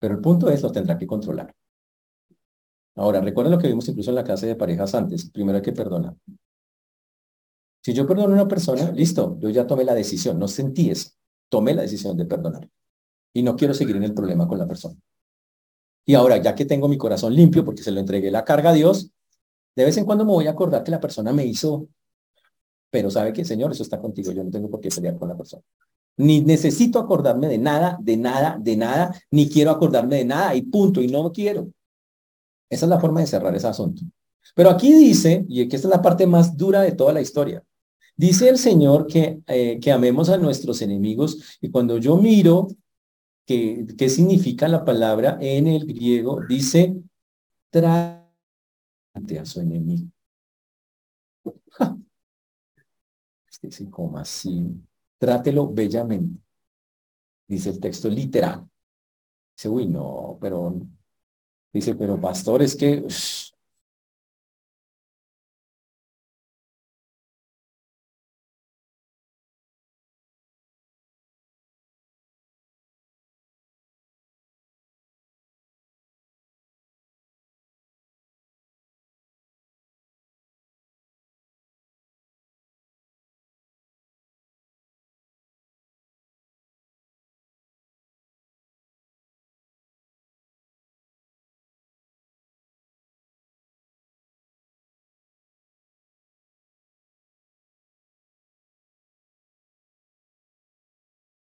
[0.00, 1.54] Pero el punto es, lo tendrá que controlar.
[2.96, 5.30] Ahora, recuerden lo que vimos incluso en la clase de parejas antes.
[5.30, 6.16] Primero hay que perdonar.
[7.84, 11.10] Si yo perdono a una persona, listo, yo ya tomé la decisión, no sentí eso.
[11.50, 12.66] Tomé la decisión de perdonar.
[13.34, 14.96] Y no quiero seguir en el problema con la persona.
[16.06, 18.72] Y ahora, ya que tengo mi corazón limpio, porque se lo entregué la carga a
[18.72, 19.10] Dios,
[19.76, 21.88] de vez en cuando me voy a acordar que la persona me hizo,
[22.90, 25.36] pero sabe que, Señor, eso está contigo, yo no tengo por qué pelear con la
[25.36, 25.62] persona.
[26.16, 30.62] Ni necesito acordarme de nada, de nada, de nada, ni quiero acordarme de nada, y
[30.62, 31.68] punto, y no quiero.
[32.70, 34.00] Esa es la forma de cerrar ese asunto.
[34.54, 37.62] Pero aquí dice, y que esta es la parte más dura de toda la historia,
[38.16, 42.68] dice el Señor que, eh, que amemos a nuestros enemigos, y cuando yo miro
[43.46, 46.40] ¿Qué, qué significa la palabra en el griego?
[46.48, 46.96] Dice,
[47.70, 50.08] trate a su enemigo.
[53.62, 54.66] Este como así.
[55.18, 56.40] Trátelo bellamente.
[57.46, 58.68] Dice el texto literal.
[59.56, 60.80] Dice, uy, no, pero...
[61.72, 63.04] Dice, pero pastor, es que...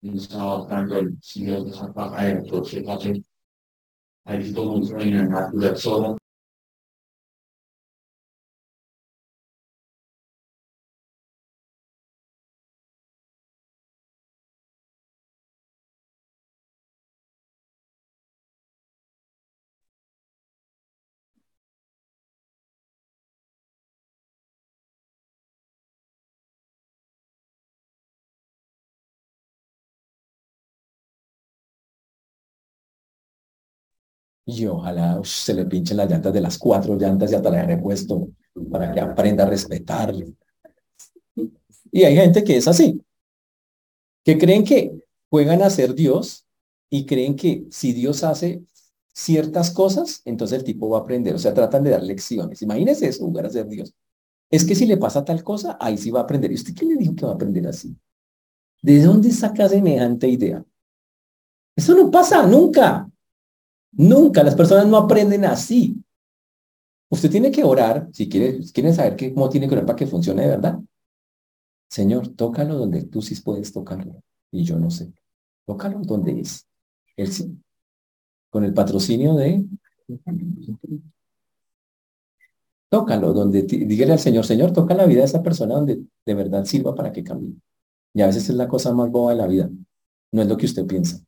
[0.06, 3.24] y estaba buscando el Señor de San Rafael, entonces hace
[4.26, 6.16] ahí todo un sueño en la persona.
[34.46, 37.78] Y ojalá se le pinchen las llantas de las cuatro llantas y hasta la he
[37.78, 38.30] puesto
[38.70, 40.28] para que aprenda a respetarlo.
[41.92, 43.02] Y hay gente que es así,
[44.24, 44.92] que creen que
[45.30, 46.46] juegan a ser Dios
[46.90, 48.64] y creen que si Dios hace
[49.14, 51.34] ciertas cosas, entonces el tipo va a aprender.
[51.36, 52.62] O sea, tratan de dar lecciones.
[52.62, 53.94] Imagínese eso, jugar a ser Dios.
[54.52, 56.52] Es que si le pasa tal cosa, ahí sí va a aprender.
[56.52, 57.96] ¿Y usted qué le dijo que va a aprender así?
[58.82, 60.64] ¿De dónde saca semejante idea?
[61.76, 63.10] Eso no pasa nunca.
[63.98, 66.04] Nunca, las personas no aprenden así.
[67.10, 70.08] Usted tiene que orar, si quiere, quieren saber que, cómo tiene que orar para que
[70.08, 70.80] funcione de verdad.
[71.90, 75.14] Señor, tócalo donde tú sí puedes tocarlo y yo no sé.
[75.66, 76.68] Tócalo donde es.
[77.16, 77.58] Él sí.
[78.50, 79.66] Con el patrocinio de...
[82.90, 86.66] Tócalo donde, dígale al Señor, Señor, toca la vida de esa persona donde de verdad
[86.66, 87.56] sirva para que cambie.
[88.14, 89.70] Y a veces es la cosa más boba de la vida.
[90.32, 91.20] No es lo que usted piensa.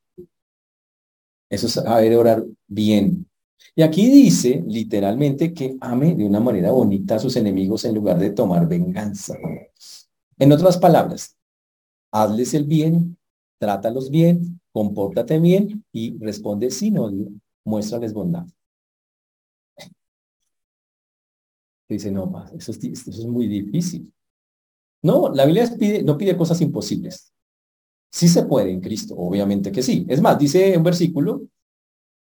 [1.50, 3.28] Eso es saber orar bien.
[3.76, 8.18] Y aquí dice literalmente que ame de una manera bonita a sus enemigos en lugar
[8.20, 9.36] de tomar venganza.
[10.40, 11.38] En otras palabras,
[12.12, 13.18] hazles el bien,
[13.60, 17.28] trátalos bien, compórtate bien y responde sin odio,
[17.64, 18.46] muéstrales bondad.
[21.90, 24.12] Dice, no, eso es, eso es muy difícil.
[25.02, 25.70] No, la Biblia
[26.04, 27.32] no pide cosas imposibles.
[28.12, 30.06] Sí se puede en Cristo, obviamente que sí.
[30.10, 31.44] Es más, dice un versículo,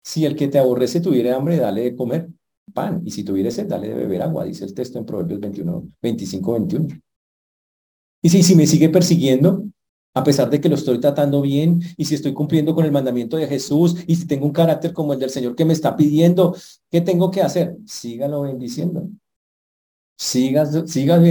[0.03, 2.29] si el que te aborrece tuviera hambre, dale de comer
[2.73, 5.87] pan, y si tuviera sed, dale de beber agua, dice el texto en Proverbios 21,
[6.01, 6.87] 25, 21.
[8.21, 9.63] Y si, si me sigue persiguiendo,
[10.13, 13.37] a pesar de que lo estoy tratando bien, y si estoy cumpliendo con el mandamiento
[13.37, 16.55] de Jesús, y si tengo un carácter como el del Señor que me está pidiendo,
[16.89, 17.77] ¿qué tengo que hacer?
[17.85, 19.09] Sígalo bendiciendo.
[20.17, 21.21] Sigas, sigas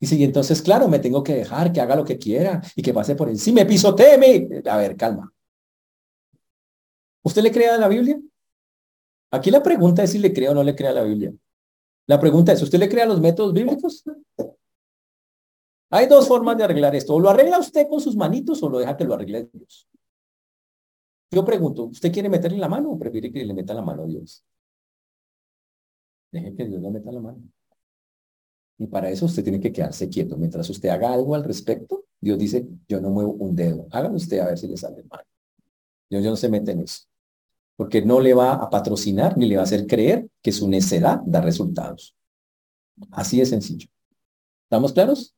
[0.00, 0.22] bendiciendo.
[0.22, 3.14] Y entonces, claro, me tengo que dejar que haga lo que quiera y que pase
[3.14, 4.48] por encima, me pisoteme.
[4.66, 5.32] A ver, calma.
[7.22, 8.18] ¿Usted le cree a la Biblia?
[9.30, 11.32] Aquí la pregunta es si le cree o no le cree a la Biblia.
[12.06, 14.04] La pregunta es, ¿usted le cree a los métodos bíblicos?
[15.90, 17.14] Hay dos formas de arreglar esto.
[17.14, 19.88] O lo arregla usted con sus manitos o lo deja que lo arregle Dios.
[21.30, 24.06] Yo pregunto, ¿usted quiere meterle la mano o prefiere que le meta la mano a
[24.06, 24.44] Dios?
[26.30, 27.38] Deje que Dios le meta la mano.
[28.78, 30.36] Y para eso usted tiene que quedarse quieto.
[30.36, 33.86] Mientras usted haga algo al respecto, Dios dice, yo no muevo un dedo.
[33.90, 35.24] Hágalo usted a ver si le sale mal.
[36.10, 37.02] Dios no se mete en eso.
[37.76, 41.20] Porque no le va a patrocinar ni le va a hacer creer que su necedad
[41.24, 42.16] da resultados.
[43.10, 43.88] Así de sencillo.
[44.64, 45.34] ¿Estamos claros?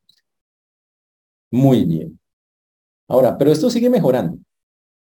[1.51, 2.19] Muy bien.
[3.09, 4.39] Ahora, pero esto sigue mejorando.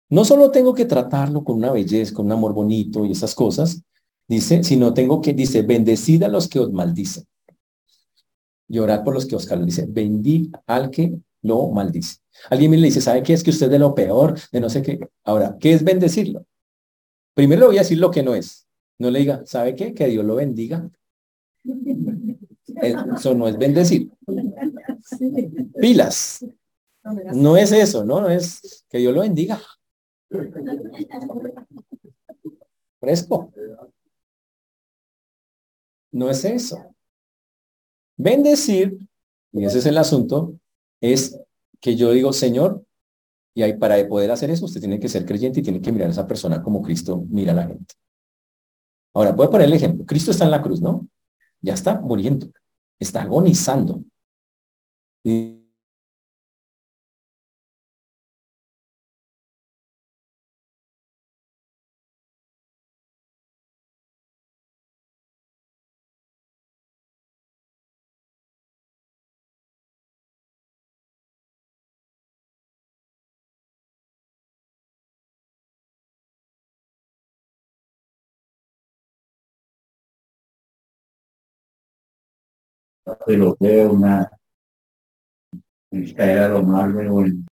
[0.10, 3.82] No solo tengo que tratarlo con una belleza, con un amor bonito y esas cosas,
[4.28, 7.26] dice, sino tengo que, dice, bendecid a los que os maldicen
[8.72, 12.18] llorar por los que Oscar le dice, bendí al que lo maldice.
[12.50, 14.70] Alguien me le dice, ¿sabe qué es que usted es de lo peor, de no
[14.70, 15.00] sé qué?
[15.24, 16.46] Ahora, ¿qué es bendecirlo?
[17.34, 18.68] Primero le voy a decir lo que no es.
[18.98, 19.94] No le diga, ¿sabe qué?
[19.94, 20.90] Que Dios lo bendiga.
[22.82, 24.12] Eso no es bendecir.
[25.80, 26.46] Pilas.
[27.34, 28.22] No es eso, ¿no?
[28.22, 29.60] No es que Dios lo bendiga.
[33.00, 33.52] Fresco.
[36.12, 36.96] No es eso.
[38.22, 39.00] Bendecir,
[39.52, 40.54] y ese es el asunto,
[41.02, 41.40] es
[41.80, 42.86] que yo digo, Señor,
[43.56, 46.10] y ahí para poder hacer eso, usted tiene que ser creyente y tiene que mirar
[46.10, 47.96] a esa persona como Cristo mira a la gente.
[49.14, 50.06] Ahora, voy a poner el ejemplo.
[50.06, 51.08] Cristo está en la cruz, ¿no?
[51.62, 52.48] Ya está muriendo,
[53.00, 54.04] está agonizando.
[83.26, 84.30] Pero veo una
[85.92, 87.46] a lo malo en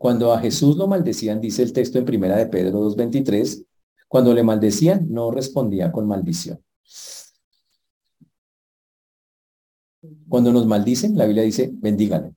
[0.00, 3.66] Cuando a Jesús lo maldecían, dice el texto en primera de Pedro 2.23,
[4.08, 6.58] cuando le maldecían, no respondía con maldición.
[10.26, 12.32] Cuando nos maldicen, la Biblia dice, bendígale.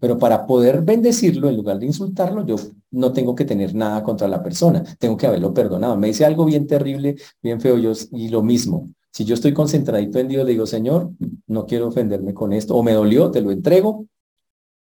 [0.00, 2.56] Pero para poder bendecirlo, en lugar de insultarlo, yo
[2.92, 5.98] no tengo que tener nada contra la persona, tengo que haberlo perdonado.
[5.98, 8.88] Me dice algo bien terrible, bien feo, yo, y lo mismo.
[9.10, 11.10] Si yo estoy concentradito en Dios, le digo, Señor,
[11.46, 14.06] no quiero ofenderme con esto, o me dolió, te lo entrego.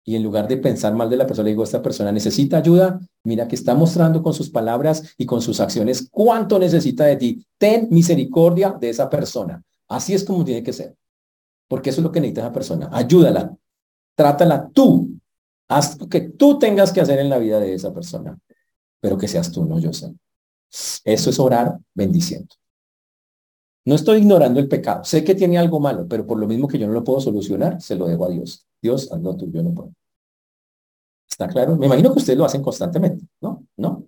[0.04, 3.00] Y en lugar de pensar mal de la persona, le digo, esta persona necesita ayuda,
[3.24, 7.46] mira que está mostrando con sus palabras y con sus acciones cuánto necesita de ti.
[7.58, 9.62] Ten misericordia de esa persona.
[9.88, 10.96] Así es como tiene que ser.
[11.68, 12.88] Porque eso es lo que necesita esa persona.
[12.92, 13.54] Ayúdala,
[14.20, 15.08] Trátala tú.
[15.66, 18.38] Haz lo que tú tengas que hacer en la vida de esa persona,
[19.00, 20.12] pero que seas tú, no yo sé.
[21.04, 22.54] Eso es orar bendiciendo.
[23.90, 25.02] No estoy ignorando el pecado.
[25.02, 27.82] Sé que tiene algo malo, pero por lo mismo que yo no lo puedo solucionar,
[27.82, 28.64] se lo dejo a Dios.
[28.80, 29.92] Dios, hazlo tú, yo no puedo.
[31.28, 31.74] ¿Está claro?
[31.74, 33.66] Me imagino que ustedes lo hacen constantemente, ¿no?
[33.76, 34.06] ¿No?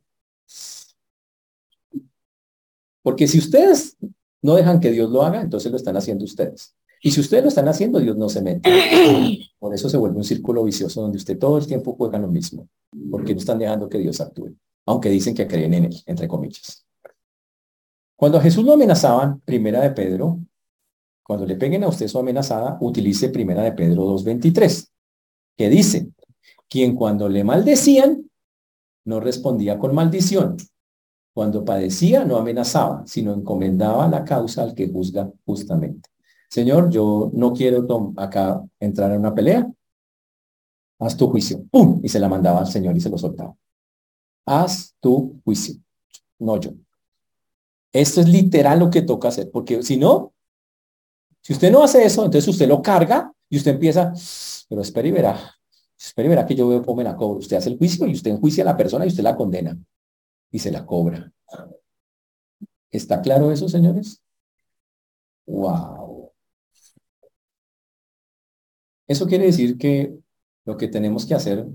[3.02, 3.96] Porque si ustedes
[4.40, 6.76] no dejan que Dios lo haga, entonces lo están haciendo ustedes.
[7.02, 8.70] Y si ustedes lo están haciendo, Dios no se mete.
[9.58, 12.68] Por eso se vuelve un círculo vicioso donde usted todo el tiempo juega lo mismo,
[13.10, 14.54] porque no están dejando que Dios actúe,
[14.86, 16.86] aunque dicen que creen en él, entre comillas.
[18.22, 20.38] Cuando Jesús lo amenazaban, primera de Pedro,
[21.24, 24.90] cuando le peguen a usted su amenazada, utilice primera de Pedro 2.23,
[25.56, 26.08] que dice,
[26.68, 28.30] quien cuando le maldecían,
[29.06, 30.56] no respondía con maldición.
[31.34, 36.08] Cuando padecía, no amenazaba, sino encomendaba la causa al que juzga justamente.
[36.48, 37.84] Señor, yo no quiero
[38.18, 39.68] acá entrar en una pelea.
[41.00, 41.64] Haz tu juicio.
[41.72, 41.98] ¡Pum!
[42.04, 43.52] Y se la mandaba al Señor y se lo soltaba.
[44.46, 45.74] Haz tu juicio.
[46.38, 46.70] No yo.
[47.92, 50.32] Esto es literal lo que toca hacer, porque si no,
[51.42, 54.12] si usted no hace eso, entonces usted lo carga y usted empieza,
[54.68, 55.38] pero espera y verá,
[55.98, 57.40] espera y verá que yo veo cómo me la cobro.
[57.40, 59.76] Usted hace el juicio y usted enjuicia a la persona y usted la condena
[60.50, 61.32] y se la cobra.
[62.90, 64.22] ¿Está claro eso, señores?
[65.46, 66.32] Wow.
[69.06, 70.14] Eso quiere decir que
[70.64, 71.66] lo que tenemos que hacer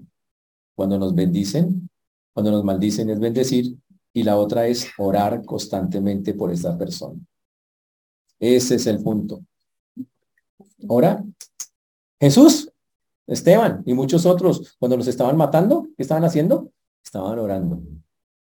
[0.75, 1.89] cuando nos bendicen,
[2.33, 3.77] cuando nos maldicen es bendecir
[4.17, 7.19] y la otra es orar constantemente por esa persona.
[8.39, 9.43] Ese es el punto.
[10.89, 11.23] Ahora,
[12.19, 12.71] Jesús,
[13.27, 16.71] Esteban y muchos otros, cuando los estaban matando, ¿qué estaban haciendo?
[17.03, 17.79] Estaban orando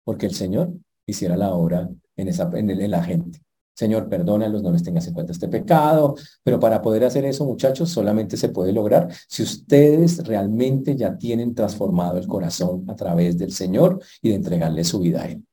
[0.04, 0.72] porque el Señor
[1.06, 3.40] hiciera la obra en, esa, en la gente.
[3.74, 6.14] Señor, perdónalos, no les tengas en cuenta este pecado.
[6.44, 11.52] Pero para poder hacer eso, muchachos, solamente se puede lograr si ustedes realmente ya tienen
[11.52, 15.44] transformado el corazón a través del Señor y de entregarle su vida a Él.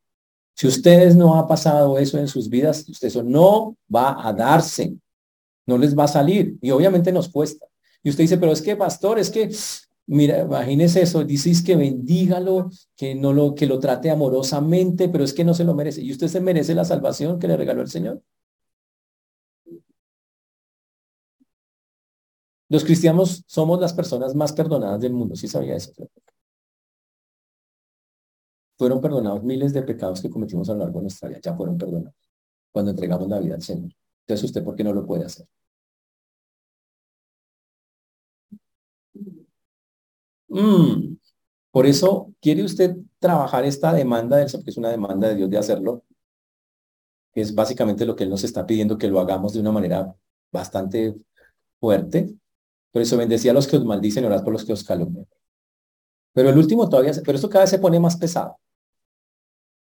[0.54, 4.96] Si ustedes no ha pasado eso en sus vidas, eso no va a darse,
[5.66, 6.58] no les va a salir.
[6.62, 7.66] Y obviamente nos cuesta.
[8.04, 9.50] Y usted dice, pero es que, pastor, es que
[10.08, 15.34] Mira, imagínese eso, dices que bendígalo, que no lo, que lo trate amorosamente, pero es
[15.34, 16.02] que no se lo merece.
[16.02, 18.22] ¿Y usted se merece la salvación que le regaló el Señor?
[22.68, 25.92] Los cristianos somos las personas más perdonadas del mundo, ¿sí sabía eso?
[28.82, 31.78] Fueron perdonados miles de pecados que cometimos a lo largo de nuestra vida, ya fueron
[31.78, 32.16] perdonados
[32.72, 33.92] cuando entregamos la vida al Señor.
[34.22, 35.46] Entonces, ¿usted por qué no lo puede hacer?
[40.48, 41.18] Mm.
[41.72, 45.60] Por eso, ¿quiere usted trabajar esta demanda de que es una demanda de Dios de
[45.60, 46.04] hacerlo?
[47.36, 50.16] Es básicamente lo que Él nos está pidiendo que lo hagamos de una manera
[50.52, 51.16] bastante
[51.80, 52.34] fuerte.
[52.92, 55.28] Por eso bendecía a los que os maldicen orad por los que os calumnian.
[56.34, 58.58] Pero el último todavía, pero esto cada vez se pone más pesado.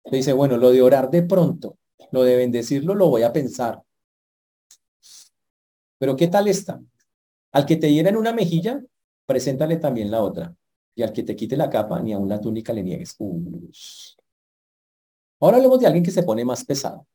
[0.05, 1.78] Le dice, bueno, lo de orar de pronto,
[2.12, 3.82] lo de bendecirlo lo voy a pensar.
[5.98, 6.80] Pero ¿qué tal está?
[7.52, 8.82] Al que te en una mejilla,
[9.26, 10.55] preséntale también la otra.
[10.94, 13.16] Y al que te quite la capa, ni aun la túnica le niegues.
[15.40, 17.07] Ahora hablemos de alguien que se pone más pesado.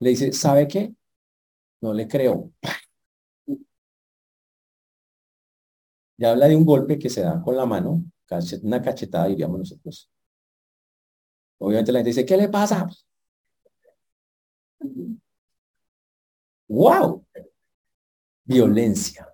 [0.00, 0.94] Le dice, ¿sabe qué?
[1.80, 2.52] No le creo.
[6.16, 8.04] Ya habla de un golpe que se da con la mano,
[8.62, 10.10] una cachetada, diríamos nosotros.
[11.58, 12.88] Obviamente la gente dice, ¿qué le pasa?
[16.68, 17.24] ¡Wow!
[18.44, 19.28] Violencia.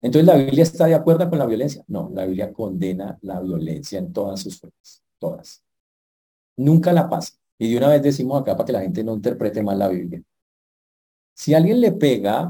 [0.00, 1.82] Entonces, ¿la Biblia está de acuerdo con la violencia?
[1.88, 5.64] No, la Biblia condena la violencia en todas sus formas, todas.
[6.56, 7.32] Nunca la pasa.
[7.58, 10.22] Y de una vez decimos acá para que la gente no interprete mal la Biblia.
[11.34, 12.48] Si alguien le pega,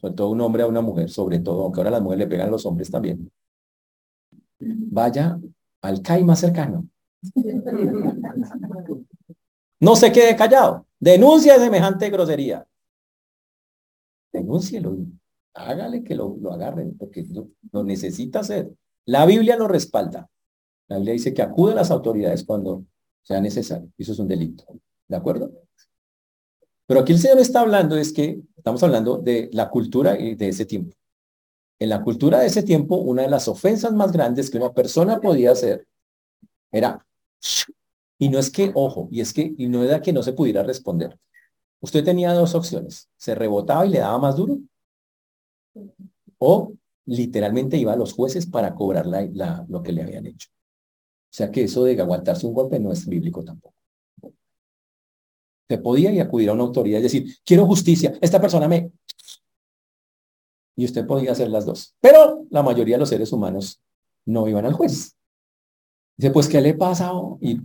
[0.00, 2.48] sobre todo un hombre a una mujer, sobre todo, aunque ahora las mujeres le pegan
[2.48, 3.30] a los hombres también,
[4.58, 5.38] vaya
[5.82, 6.88] al CAI más cercano.
[9.80, 10.86] No se quede callado.
[10.98, 12.66] Denuncia semejante grosería.
[14.32, 14.96] Denúncielo
[15.54, 18.70] hágale que lo, lo agarren, porque lo, lo necesita hacer.
[19.06, 20.28] La Biblia lo respalda.
[20.88, 22.84] La Biblia dice que acude a las autoridades cuando
[23.22, 23.90] sea necesario.
[23.96, 24.64] Eso es un delito.
[25.08, 25.52] ¿De acuerdo?
[26.86, 30.48] Pero aquí el Señor está hablando, es que estamos hablando de la cultura y de
[30.48, 30.94] ese tiempo.
[31.78, 35.20] En la cultura de ese tiempo, una de las ofensas más grandes que una persona
[35.20, 35.86] podía hacer
[36.70, 37.06] era,
[38.18, 40.62] y no es que, ojo, y es que, y no era que no se pudiera
[40.62, 41.18] responder.
[41.80, 44.58] Usted tenía dos opciones, se rebotaba y le daba más duro,
[46.38, 46.72] o
[47.06, 49.06] literalmente iba a los jueces para cobrar
[49.68, 50.48] lo que le habían hecho.
[50.50, 53.74] O sea que eso de aguantarse un golpe no es bíblico tampoco.
[55.68, 58.92] Se podía y acudir a una autoridad y decir, quiero justicia, esta persona me...
[60.76, 61.94] Y usted podía hacer las dos.
[62.00, 63.80] Pero la mayoría de los seres humanos
[64.24, 65.16] no iban al juez.
[66.16, 67.12] Dice, pues, ¿qué le pasa?
[67.40, 67.60] Y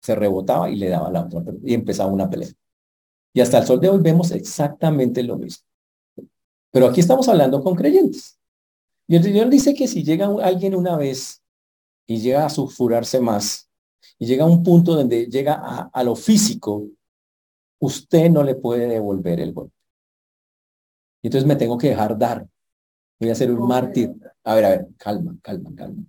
[0.00, 2.48] se rebotaba y le daba la otra y empezaba una pelea.
[3.32, 5.64] Y hasta el sol de hoy vemos exactamente lo mismo.
[6.70, 8.38] Pero aquí estamos hablando con creyentes.
[9.06, 11.42] Y el Señor dice que si llega alguien una vez
[12.06, 13.70] y llega a sulfurarse más,
[14.20, 15.54] y llega a un punto donde llega
[15.92, 16.86] a, lo físico,
[17.78, 19.74] usted no le puede devolver el golpe.
[21.22, 22.46] Y entonces me tengo que dejar dar.
[23.18, 24.14] Voy a ser un mártir.
[24.44, 26.02] A ver, a ver, calma, calma, calma.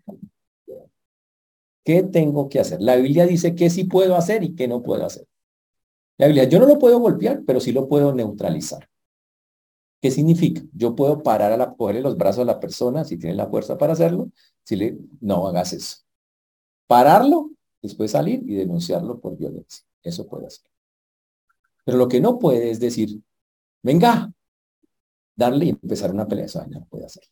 [1.84, 2.82] ¿Qué tengo que hacer?
[2.82, 5.28] La Biblia dice qué sí puedo hacer y qué no puedo hacer.
[6.18, 8.88] La Biblia, yo no lo puedo golpear, pero sí lo puedo neutralizar.
[10.02, 10.62] ¿Qué significa?
[10.74, 13.78] Yo puedo parar a la, cogerle los brazos a la persona si tiene la fuerza
[13.78, 14.32] para hacerlo.
[14.64, 15.98] Si le, no hagas eso.
[16.88, 17.52] Pararlo,
[17.82, 19.84] después salir y denunciarlo por violencia.
[20.04, 20.70] Eso puede hacer.
[21.86, 23.22] Pero lo que no puede es decir,
[23.84, 24.32] venga,
[25.36, 26.46] darle y empezar una pelea.
[26.46, 27.24] Eso no puede hacer.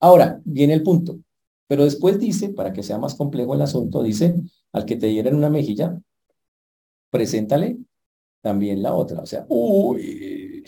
[0.00, 1.18] Ahora, viene el punto.
[1.68, 4.34] Pero después dice, para que sea más complejo el asunto, dice,
[4.72, 6.00] al que te dieran una mejilla,
[7.10, 7.78] preséntale
[8.40, 9.22] también la otra.
[9.22, 10.64] O sea, uy.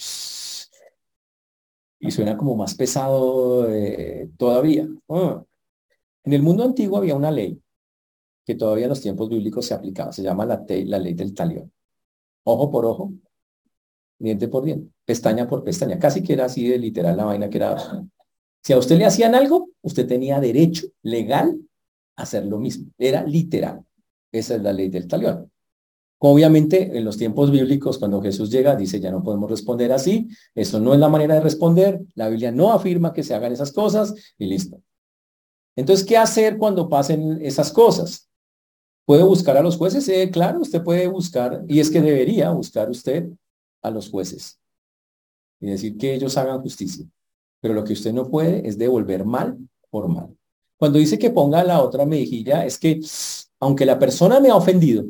[2.03, 4.89] Y suena como más pesado eh, todavía.
[5.09, 5.43] Ah.
[6.25, 7.61] En el mundo antiguo había una ley
[8.47, 10.13] que todavía en los tiempos bíblicos se aplicaba.
[10.13, 11.73] Se llama la, la ley del talión
[12.45, 13.13] ojo por ojo,
[14.19, 15.99] diente por diente, pestaña por pestaña.
[15.99, 17.77] Casi que era así de literal la vaina que era.
[18.63, 21.59] Si a usted le hacían algo, usted tenía derecho legal
[22.17, 22.91] a hacer lo mismo.
[22.99, 23.85] Era literal.
[24.33, 25.51] Esa es la ley del talión.
[26.23, 30.79] Obviamente, en los tiempos bíblicos, cuando Jesús llega, dice, ya no podemos responder así, eso
[30.79, 34.15] no es la manera de responder, la Biblia no afirma que se hagan esas cosas
[34.37, 34.83] y listo.
[35.77, 38.29] Entonces, ¿qué hacer cuando pasen esas cosas?
[39.07, 40.07] ¿Puede buscar a los jueces?
[40.11, 43.31] Eh, claro, usted puede buscar, y es que debería buscar usted
[43.81, 44.61] a los jueces
[45.59, 47.07] y decir que ellos hagan justicia.
[47.61, 49.59] Pero lo que usted no puede es devolver mal
[49.91, 50.37] por mal.
[50.77, 53.01] Cuando dice que ponga la otra mejilla, es que
[53.59, 55.05] aunque la persona me ha ofendido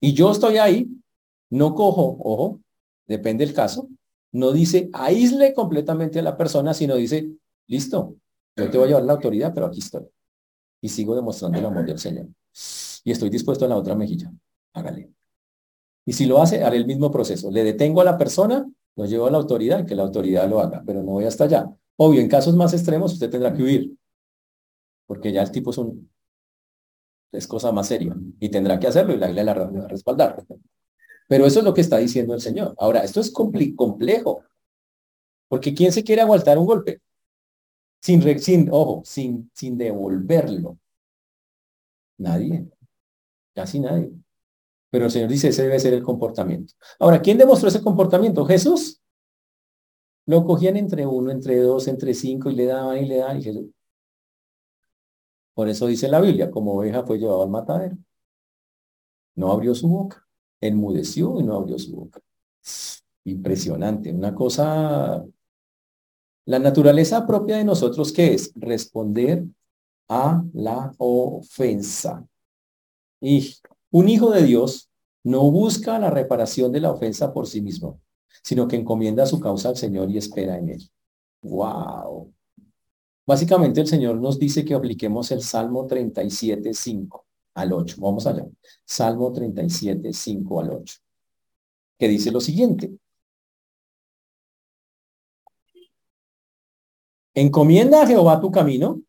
[0.00, 0.88] y yo estoy ahí,
[1.50, 2.60] no cojo, ojo,
[3.06, 3.88] depende del caso,
[4.32, 7.30] no dice aísle completamente a la persona, sino dice,
[7.68, 8.16] listo,
[8.56, 10.04] yo te voy a llevar la autoridad, pero aquí estoy.
[10.80, 12.26] Y sigo demostrando el amor del Señor
[13.04, 14.32] y estoy dispuesto a la otra mejilla.
[14.72, 15.10] Hágale.
[16.06, 17.50] Y si lo hace, haré el mismo proceso.
[17.50, 20.82] Le detengo a la persona, lo llevo a la autoridad, que la autoridad lo haga,
[20.84, 21.70] pero no voy hasta allá.
[21.96, 23.96] Obvio, en casos más extremos usted tendrá que huir,
[25.06, 26.10] porque ya el tipo es un
[27.32, 30.44] es cosa más seria y tendrá que hacerlo y la iglesia la va a respaldar.
[31.28, 32.74] Pero eso es lo que está diciendo el Señor.
[32.78, 34.42] Ahora, esto es complejo,
[35.48, 37.00] porque ¿quién se quiere aguantar un golpe?
[38.00, 40.78] Sin, sin ojo, sin, sin devolverlo.
[42.18, 42.68] Nadie.
[43.54, 44.10] Casi nadie.
[44.90, 46.74] Pero el Señor dice, ese debe ser el comportamiento.
[47.00, 48.44] Ahora, ¿quién demostró ese comportamiento?
[48.44, 49.00] Jesús.
[50.26, 53.42] Lo cogían entre uno, entre dos, entre cinco y le daban y le daban y
[53.42, 53.66] Jesús.
[55.54, 57.96] Por eso dice la Biblia, como oveja fue llevado al matadero.
[59.36, 60.26] No abrió su boca.
[60.60, 62.20] Enmudeció y no abrió su boca.
[63.24, 64.12] Impresionante.
[64.12, 65.24] Una cosa...
[66.46, 68.52] La naturaleza propia de nosotros, ¿qué es?
[68.54, 69.44] Responder
[70.08, 72.26] a la ofensa.
[73.20, 73.54] Y
[73.90, 74.90] un hijo de Dios
[75.22, 77.98] no busca la reparación de la ofensa por sí mismo,
[78.44, 80.90] sino que encomienda su causa al Señor y espera en él.
[81.42, 82.32] ¡Wow!
[83.26, 87.96] Básicamente el Señor nos dice que apliquemos el Salmo 37, 5 al 8.
[87.98, 88.46] Vamos allá.
[88.84, 90.96] Salmo 37, 5 al 8.
[91.98, 92.92] Que dice lo siguiente.
[97.32, 99.00] Encomienda a Jehová tu camino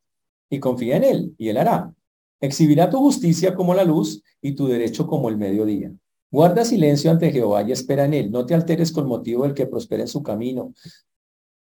[0.49, 1.93] y confía en él, y él hará.
[2.39, 5.91] Exhibirá tu justicia como la luz y tu derecho como el mediodía.
[6.31, 8.31] Guarda silencio ante Jehová y espera en él.
[8.31, 10.73] No te alteres con motivo del que prospera en su camino,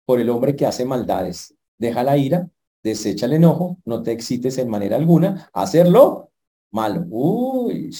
[0.05, 1.55] por el hombre que hace maldades.
[1.77, 2.49] Deja la ira,
[2.83, 5.49] desecha el enojo, no te excites en manera alguna.
[5.53, 6.31] Hacerlo
[6.71, 7.05] malo.
[7.09, 7.95] Uy.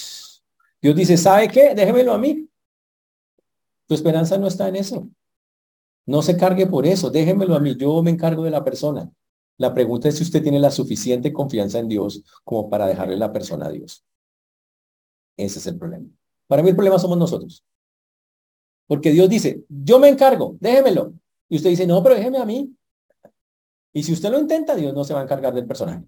[0.82, 1.74] Dios dice, ¿sabe qué?
[1.74, 2.48] Déjemelo a mí.
[3.88, 5.08] Tu esperanza no está en eso.
[6.06, 9.12] No se cargue por eso, déjemelo a mí, yo me encargo de la persona.
[9.58, 13.32] La pregunta es si usted tiene la suficiente confianza en Dios como para dejarle la
[13.32, 14.06] persona a Dios.
[15.38, 16.08] Ese es el problema.
[16.48, 17.64] Para mí el problema somos nosotros.
[18.88, 21.14] Porque Dios dice, yo me encargo, déjemelo.
[21.50, 22.76] Y usted dice, no, pero déjeme a mí.
[23.94, 26.04] Y si usted lo intenta, Dios no se va a encargar del personaje.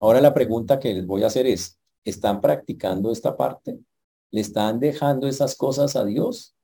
[0.00, 3.78] Ahora la pregunta que les voy a hacer es, ¿están practicando esta parte?
[4.30, 6.54] ¿Le están dejando esas cosas a Dios?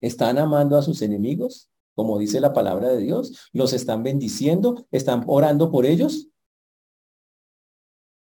[0.00, 1.70] ¿Están amando a sus enemigos?
[1.94, 3.50] Como dice la palabra de Dios.
[3.52, 4.86] ¿Los están bendiciendo?
[4.90, 6.28] ¿Están orando por ellos?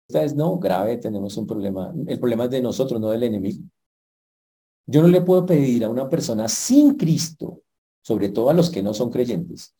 [0.09, 1.92] Es no grave, tenemos un problema.
[2.07, 3.64] El problema es de nosotros, no del enemigo.
[4.86, 7.62] Yo no le puedo pedir a una persona sin Cristo,
[8.02, 9.74] sobre todo a los que no son creyentes,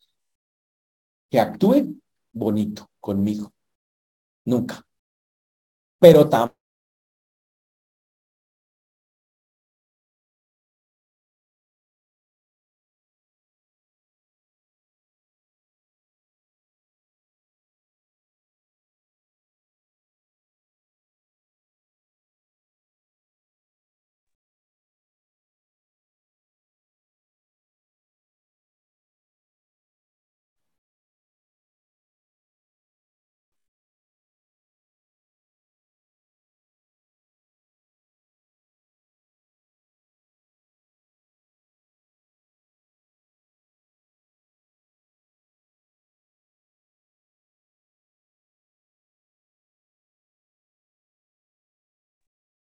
[1.29, 1.95] que actúe
[2.33, 3.53] bonito conmigo.
[4.45, 4.83] Nunca.
[5.99, 6.64] Pero tampoco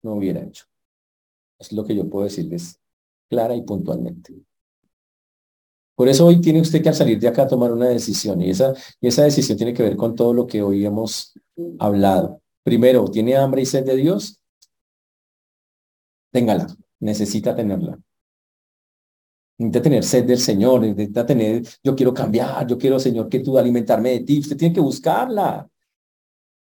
[0.07, 0.65] no hubiera hecho.
[1.59, 2.79] Es lo que yo puedo decirles
[3.29, 4.33] clara y puntualmente.
[5.95, 8.73] Por eso hoy tiene usted que al salir de acá tomar una decisión y esa,
[9.01, 11.33] esa decisión tiene que ver con todo lo que hoy hemos
[11.79, 12.41] hablado.
[12.63, 14.39] Primero, ¿tiene hambre y sed de Dios?
[16.31, 16.67] Téngala,
[16.99, 17.97] necesita tenerla.
[19.57, 23.57] Necesita tener sed del Señor, necesita tener, yo quiero cambiar, yo quiero, Señor, que tú
[23.57, 24.39] alimentarme de ti.
[24.39, 25.67] Usted tiene que buscarla.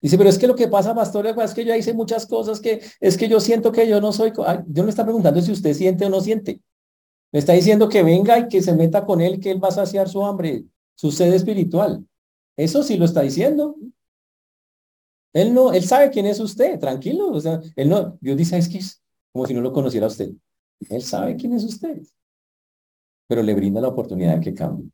[0.05, 2.83] Dice, pero es que lo que pasa, pastor, es que yo hice muchas cosas que
[3.01, 4.35] es que yo siento que yo no soy.
[4.67, 6.61] Yo no está preguntando si usted siente o no siente.
[7.33, 9.71] Me está diciendo que venga y que se meta con él, que él va a
[9.71, 12.07] saciar su hambre, su sed espiritual.
[12.55, 13.77] Eso sí lo está diciendo.
[15.33, 17.33] Él no, él sabe quién es usted, tranquilo.
[17.75, 19.03] Él no, Dios dice, es que es
[19.33, 20.33] como si no lo conociera usted.
[20.91, 22.03] Él sabe quién es usted.
[23.27, 24.91] Pero le brinda la oportunidad de que cambie.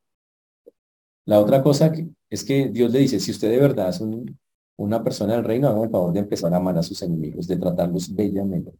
[1.24, 1.92] La otra cosa
[2.28, 4.38] es que Dios le dice, si usted de verdad es un
[4.80, 7.58] una persona del reino haga el favor de empezar a amar a sus enemigos, de
[7.58, 8.72] tratarlos bellamente.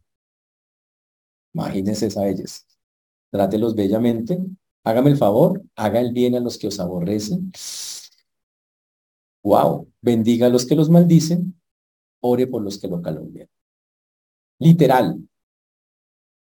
[1.53, 2.61] Imagínense esa belleza.
[3.29, 4.39] Trátelos bellamente,
[4.83, 7.51] hágame el favor, haga el bien a los que os aborrecen.
[9.43, 11.61] Wow, bendiga a los que los maldicen,
[12.19, 13.47] ore por los que lo calumnian.
[14.57, 15.19] Literal.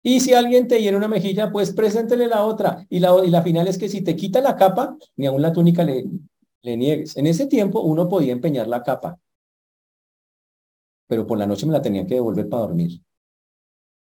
[0.01, 2.83] Y si alguien te hiere una mejilla, pues preséntele la otra.
[2.89, 5.53] Y la, y la final es que si te quita la capa, ni aún la
[5.53, 6.05] túnica le,
[6.63, 7.15] le niegues.
[7.15, 9.19] En ese tiempo uno podía empeñar la capa
[11.07, 13.01] pero por la noche me la tenían que devolver para dormir.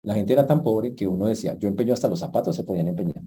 [0.04, 2.88] La gente era tan pobre que uno decía, yo empeño hasta los zapatos, se podían
[2.88, 3.22] empeñar.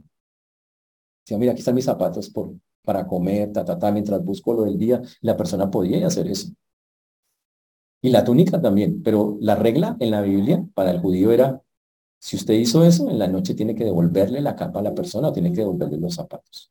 [1.24, 5.00] Decía, mira, aquí están mis zapatos por, para comer, ta, mientras busco lo del día,
[5.20, 6.48] la persona podía hacer eso.
[8.02, 11.62] Y la túnica también, pero la regla en la Biblia para el judío era,
[12.18, 15.28] si usted hizo eso, en la noche tiene que devolverle la capa a la persona
[15.28, 16.70] o tiene que devolverle los zapatos.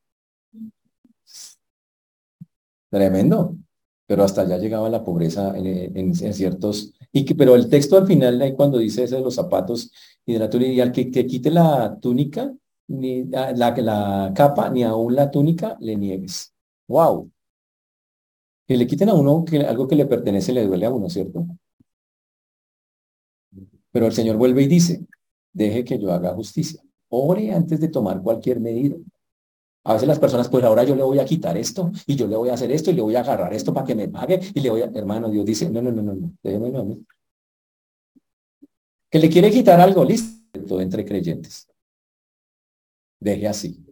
[2.89, 3.57] Tremendo
[4.05, 8.41] pero hasta allá llegaba la pobreza en, ciertos, y que, pero el texto al final,
[8.41, 9.91] ahí cuando dice ese de los zapatos
[10.25, 12.53] y de la túnica, y al que, quite la túnica,
[12.87, 16.53] ni la, la capa, ni aún la túnica, le niegues.
[16.87, 17.31] ¡Wow!
[18.67, 21.45] Que le quiten a uno que, algo que le pertenece le duele a uno, ¿cierto?
[23.91, 25.05] Pero el Señor vuelve y dice,
[25.53, 26.81] deje que yo haga justicia.
[27.09, 28.95] Ore antes de tomar cualquier medida.
[29.85, 32.37] A veces las personas, pues ahora yo le voy a quitar esto y yo le
[32.37, 34.61] voy a hacer esto y le voy a agarrar esto para que me pague y
[34.61, 37.05] le voy a, hermano, Dios dice, no, no, no, no, no, déjeme a mí.
[39.09, 41.67] Que le quiere quitar algo, listo, entre creyentes.
[43.19, 43.85] Deje así,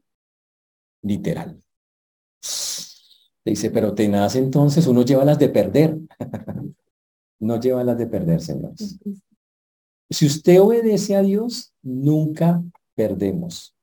[1.02, 1.62] literal.
[3.44, 5.98] Le dice, pero tenaz entonces, uno lleva las de perder.
[7.40, 8.98] no lleva las de perder, señores.
[10.10, 12.64] Si usted obedece a Dios, nunca
[12.96, 13.76] perdemos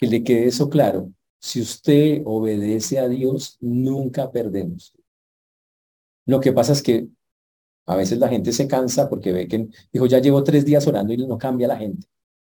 [0.00, 1.12] que le quede eso claro.
[1.38, 4.94] Si usted obedece a Dios, nunca perdemos.
[6.26, 7.08] Lo que pasa es que
[7.86, 11.12] a veces la gente se cansa porque ve que, dijo, ya llevo tres días orando
[11.12, 12.06] y no cambia la gente.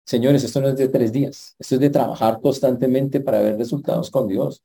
[0.06, 4.12] Señores, esto no es de tres días, esto es de trabajar constantemente para ver resultados
[4.12, 4.64] con Dios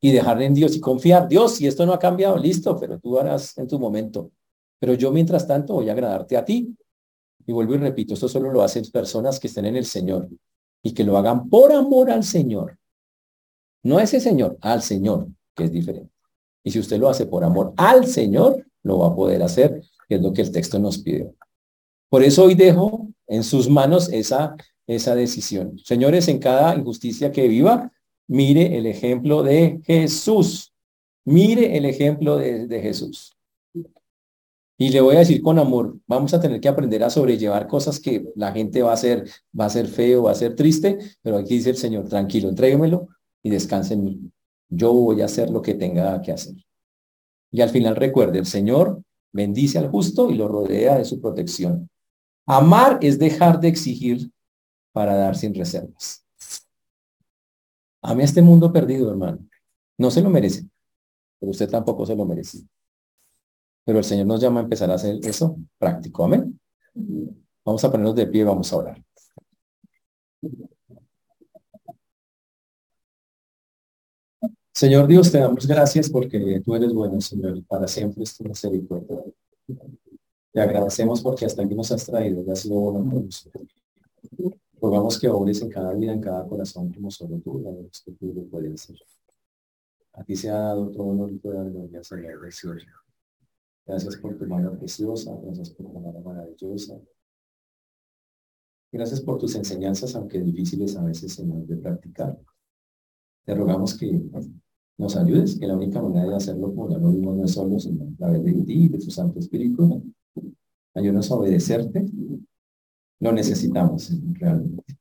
[0.00, 1.28] y dejar en Dios y confiar.
[1.28, 4.30] Dios, si esto no ha cambiado, listo, pero tú harás en tu momento.
[4.78, 6.76] Pero yo, mientras tanto, voy a agradarte a ti.
[7.46, 10.28] Y vuelvo y repito, esto solo lo hacen personas que estén en el Señor
[10.82, 12.78] y que lo hagan por amor al Señor.
[13.82, 16.12] No a ese Señor, al Señor, que es diferente.
[16.64, 20.16] Y si usted lo hace por amor al Señor, lo va a poder hacer, que
[20.16, 21.32] es lo que el texto nos pide.
[22.08, 24.56] Por eso hoy dejo en sus manos esa,
[24.86, 25.78] esa decisión.
[25.84, 27.92] Señores, en cada injusticia que viva,
[28.26, 30.72] mire el ejemplo de Jesús.
[31.24, 33.35] Mire el ejemplo de, de Jesús.
[34.78, 37.98] Y le voy a decir con amor, vamos a tener que aprender a sobrellevar cosas
[37.98, 39.24] que la gente va a hacer,
[39.58, 43.08] va a ser feo, va a ser triste, pero aquí dice el Señor, tranquilo, entréguemelo
[43.42, 44.30] y descanse en mí
[44.68, 46.54] yo voy a hacer lo que tenga que hacer.
[47.50, 49.02] Y al final recuerde, el Señor
[49.32, 51.88] bendice al justo y lo rodea de su protección.
[52.46, 54.30] Amar es dejar de exigir
[54.92, 56.24] para dar sin reservas.
[58.02, 59.38] Ame a este mundo perdido, hermano.
[59.98, 60.64] No se lo merece,
[61.40, 62.60] pero usted tampoco se lo merece.
[63.86, 66.24] Pero el Señor nos llama a empezar a hacer eso práctico.
[66.24, 66.58] Amén.
[67.64, 69.04] Vamos a ponernos de pie y vamos a orar.
[74.74, 79.22] Señor Dios, te damos gracias porque tú eres bueno, Señor, para siempre es tu misericordia.
[80.52, 83.68] Te agradecemos porque hasta aquí nos has traído y has sido bueno con nosotros.
[85.20, 88.96] Que obres en cada vida, en cada corazón, como solo tú, la que hacer.
[90.12, 93.05] A ti se ha dado todo honor y toda gloria, Señor.
[93.86, 96.98] Gracias por tu mano preciosa, gracias por tu mano maravillosa.
[98.90, 102.36] Gracias por tus enseñanzas, aunque difíciles a veces, Señor, de practicar.
[103.44, 104.22] Te rogamos que
[104.98, 107.78] nos ayudes, que la única manera de hacerlo como ya lo vimos no es solo,
[107.78, 110.02] sino a través de ti y de tu Santo Espíritu.
[110.94, 112.06] Ayúdanos a obedecerte.
[113.20, 114.98] Lo necesitamos realmente.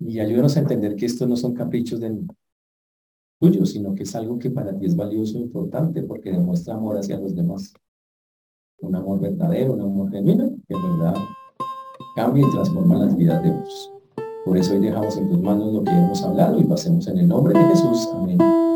[0.00, 2.06] Y ayúdanos a entender que estos no son caprichos de
[3.38, 6.98] tuyos, sino que es algo que para ti es valioso e importante porque demuestra amor
[6.98, 7.72] hacia los demás.
[8.80, 11.14] Un amor verdadero, un amor genuino, que en verdad
[12.16, 13.92] cambia y transforma las vidas de otros.
[14.44, 17.18] Por eso hoy dejamos en tus manos lo que hemos hablado y lo hacemos en
[17.18, 18.08] el nombre de Jesús.
[18.14, 18.67] Amén.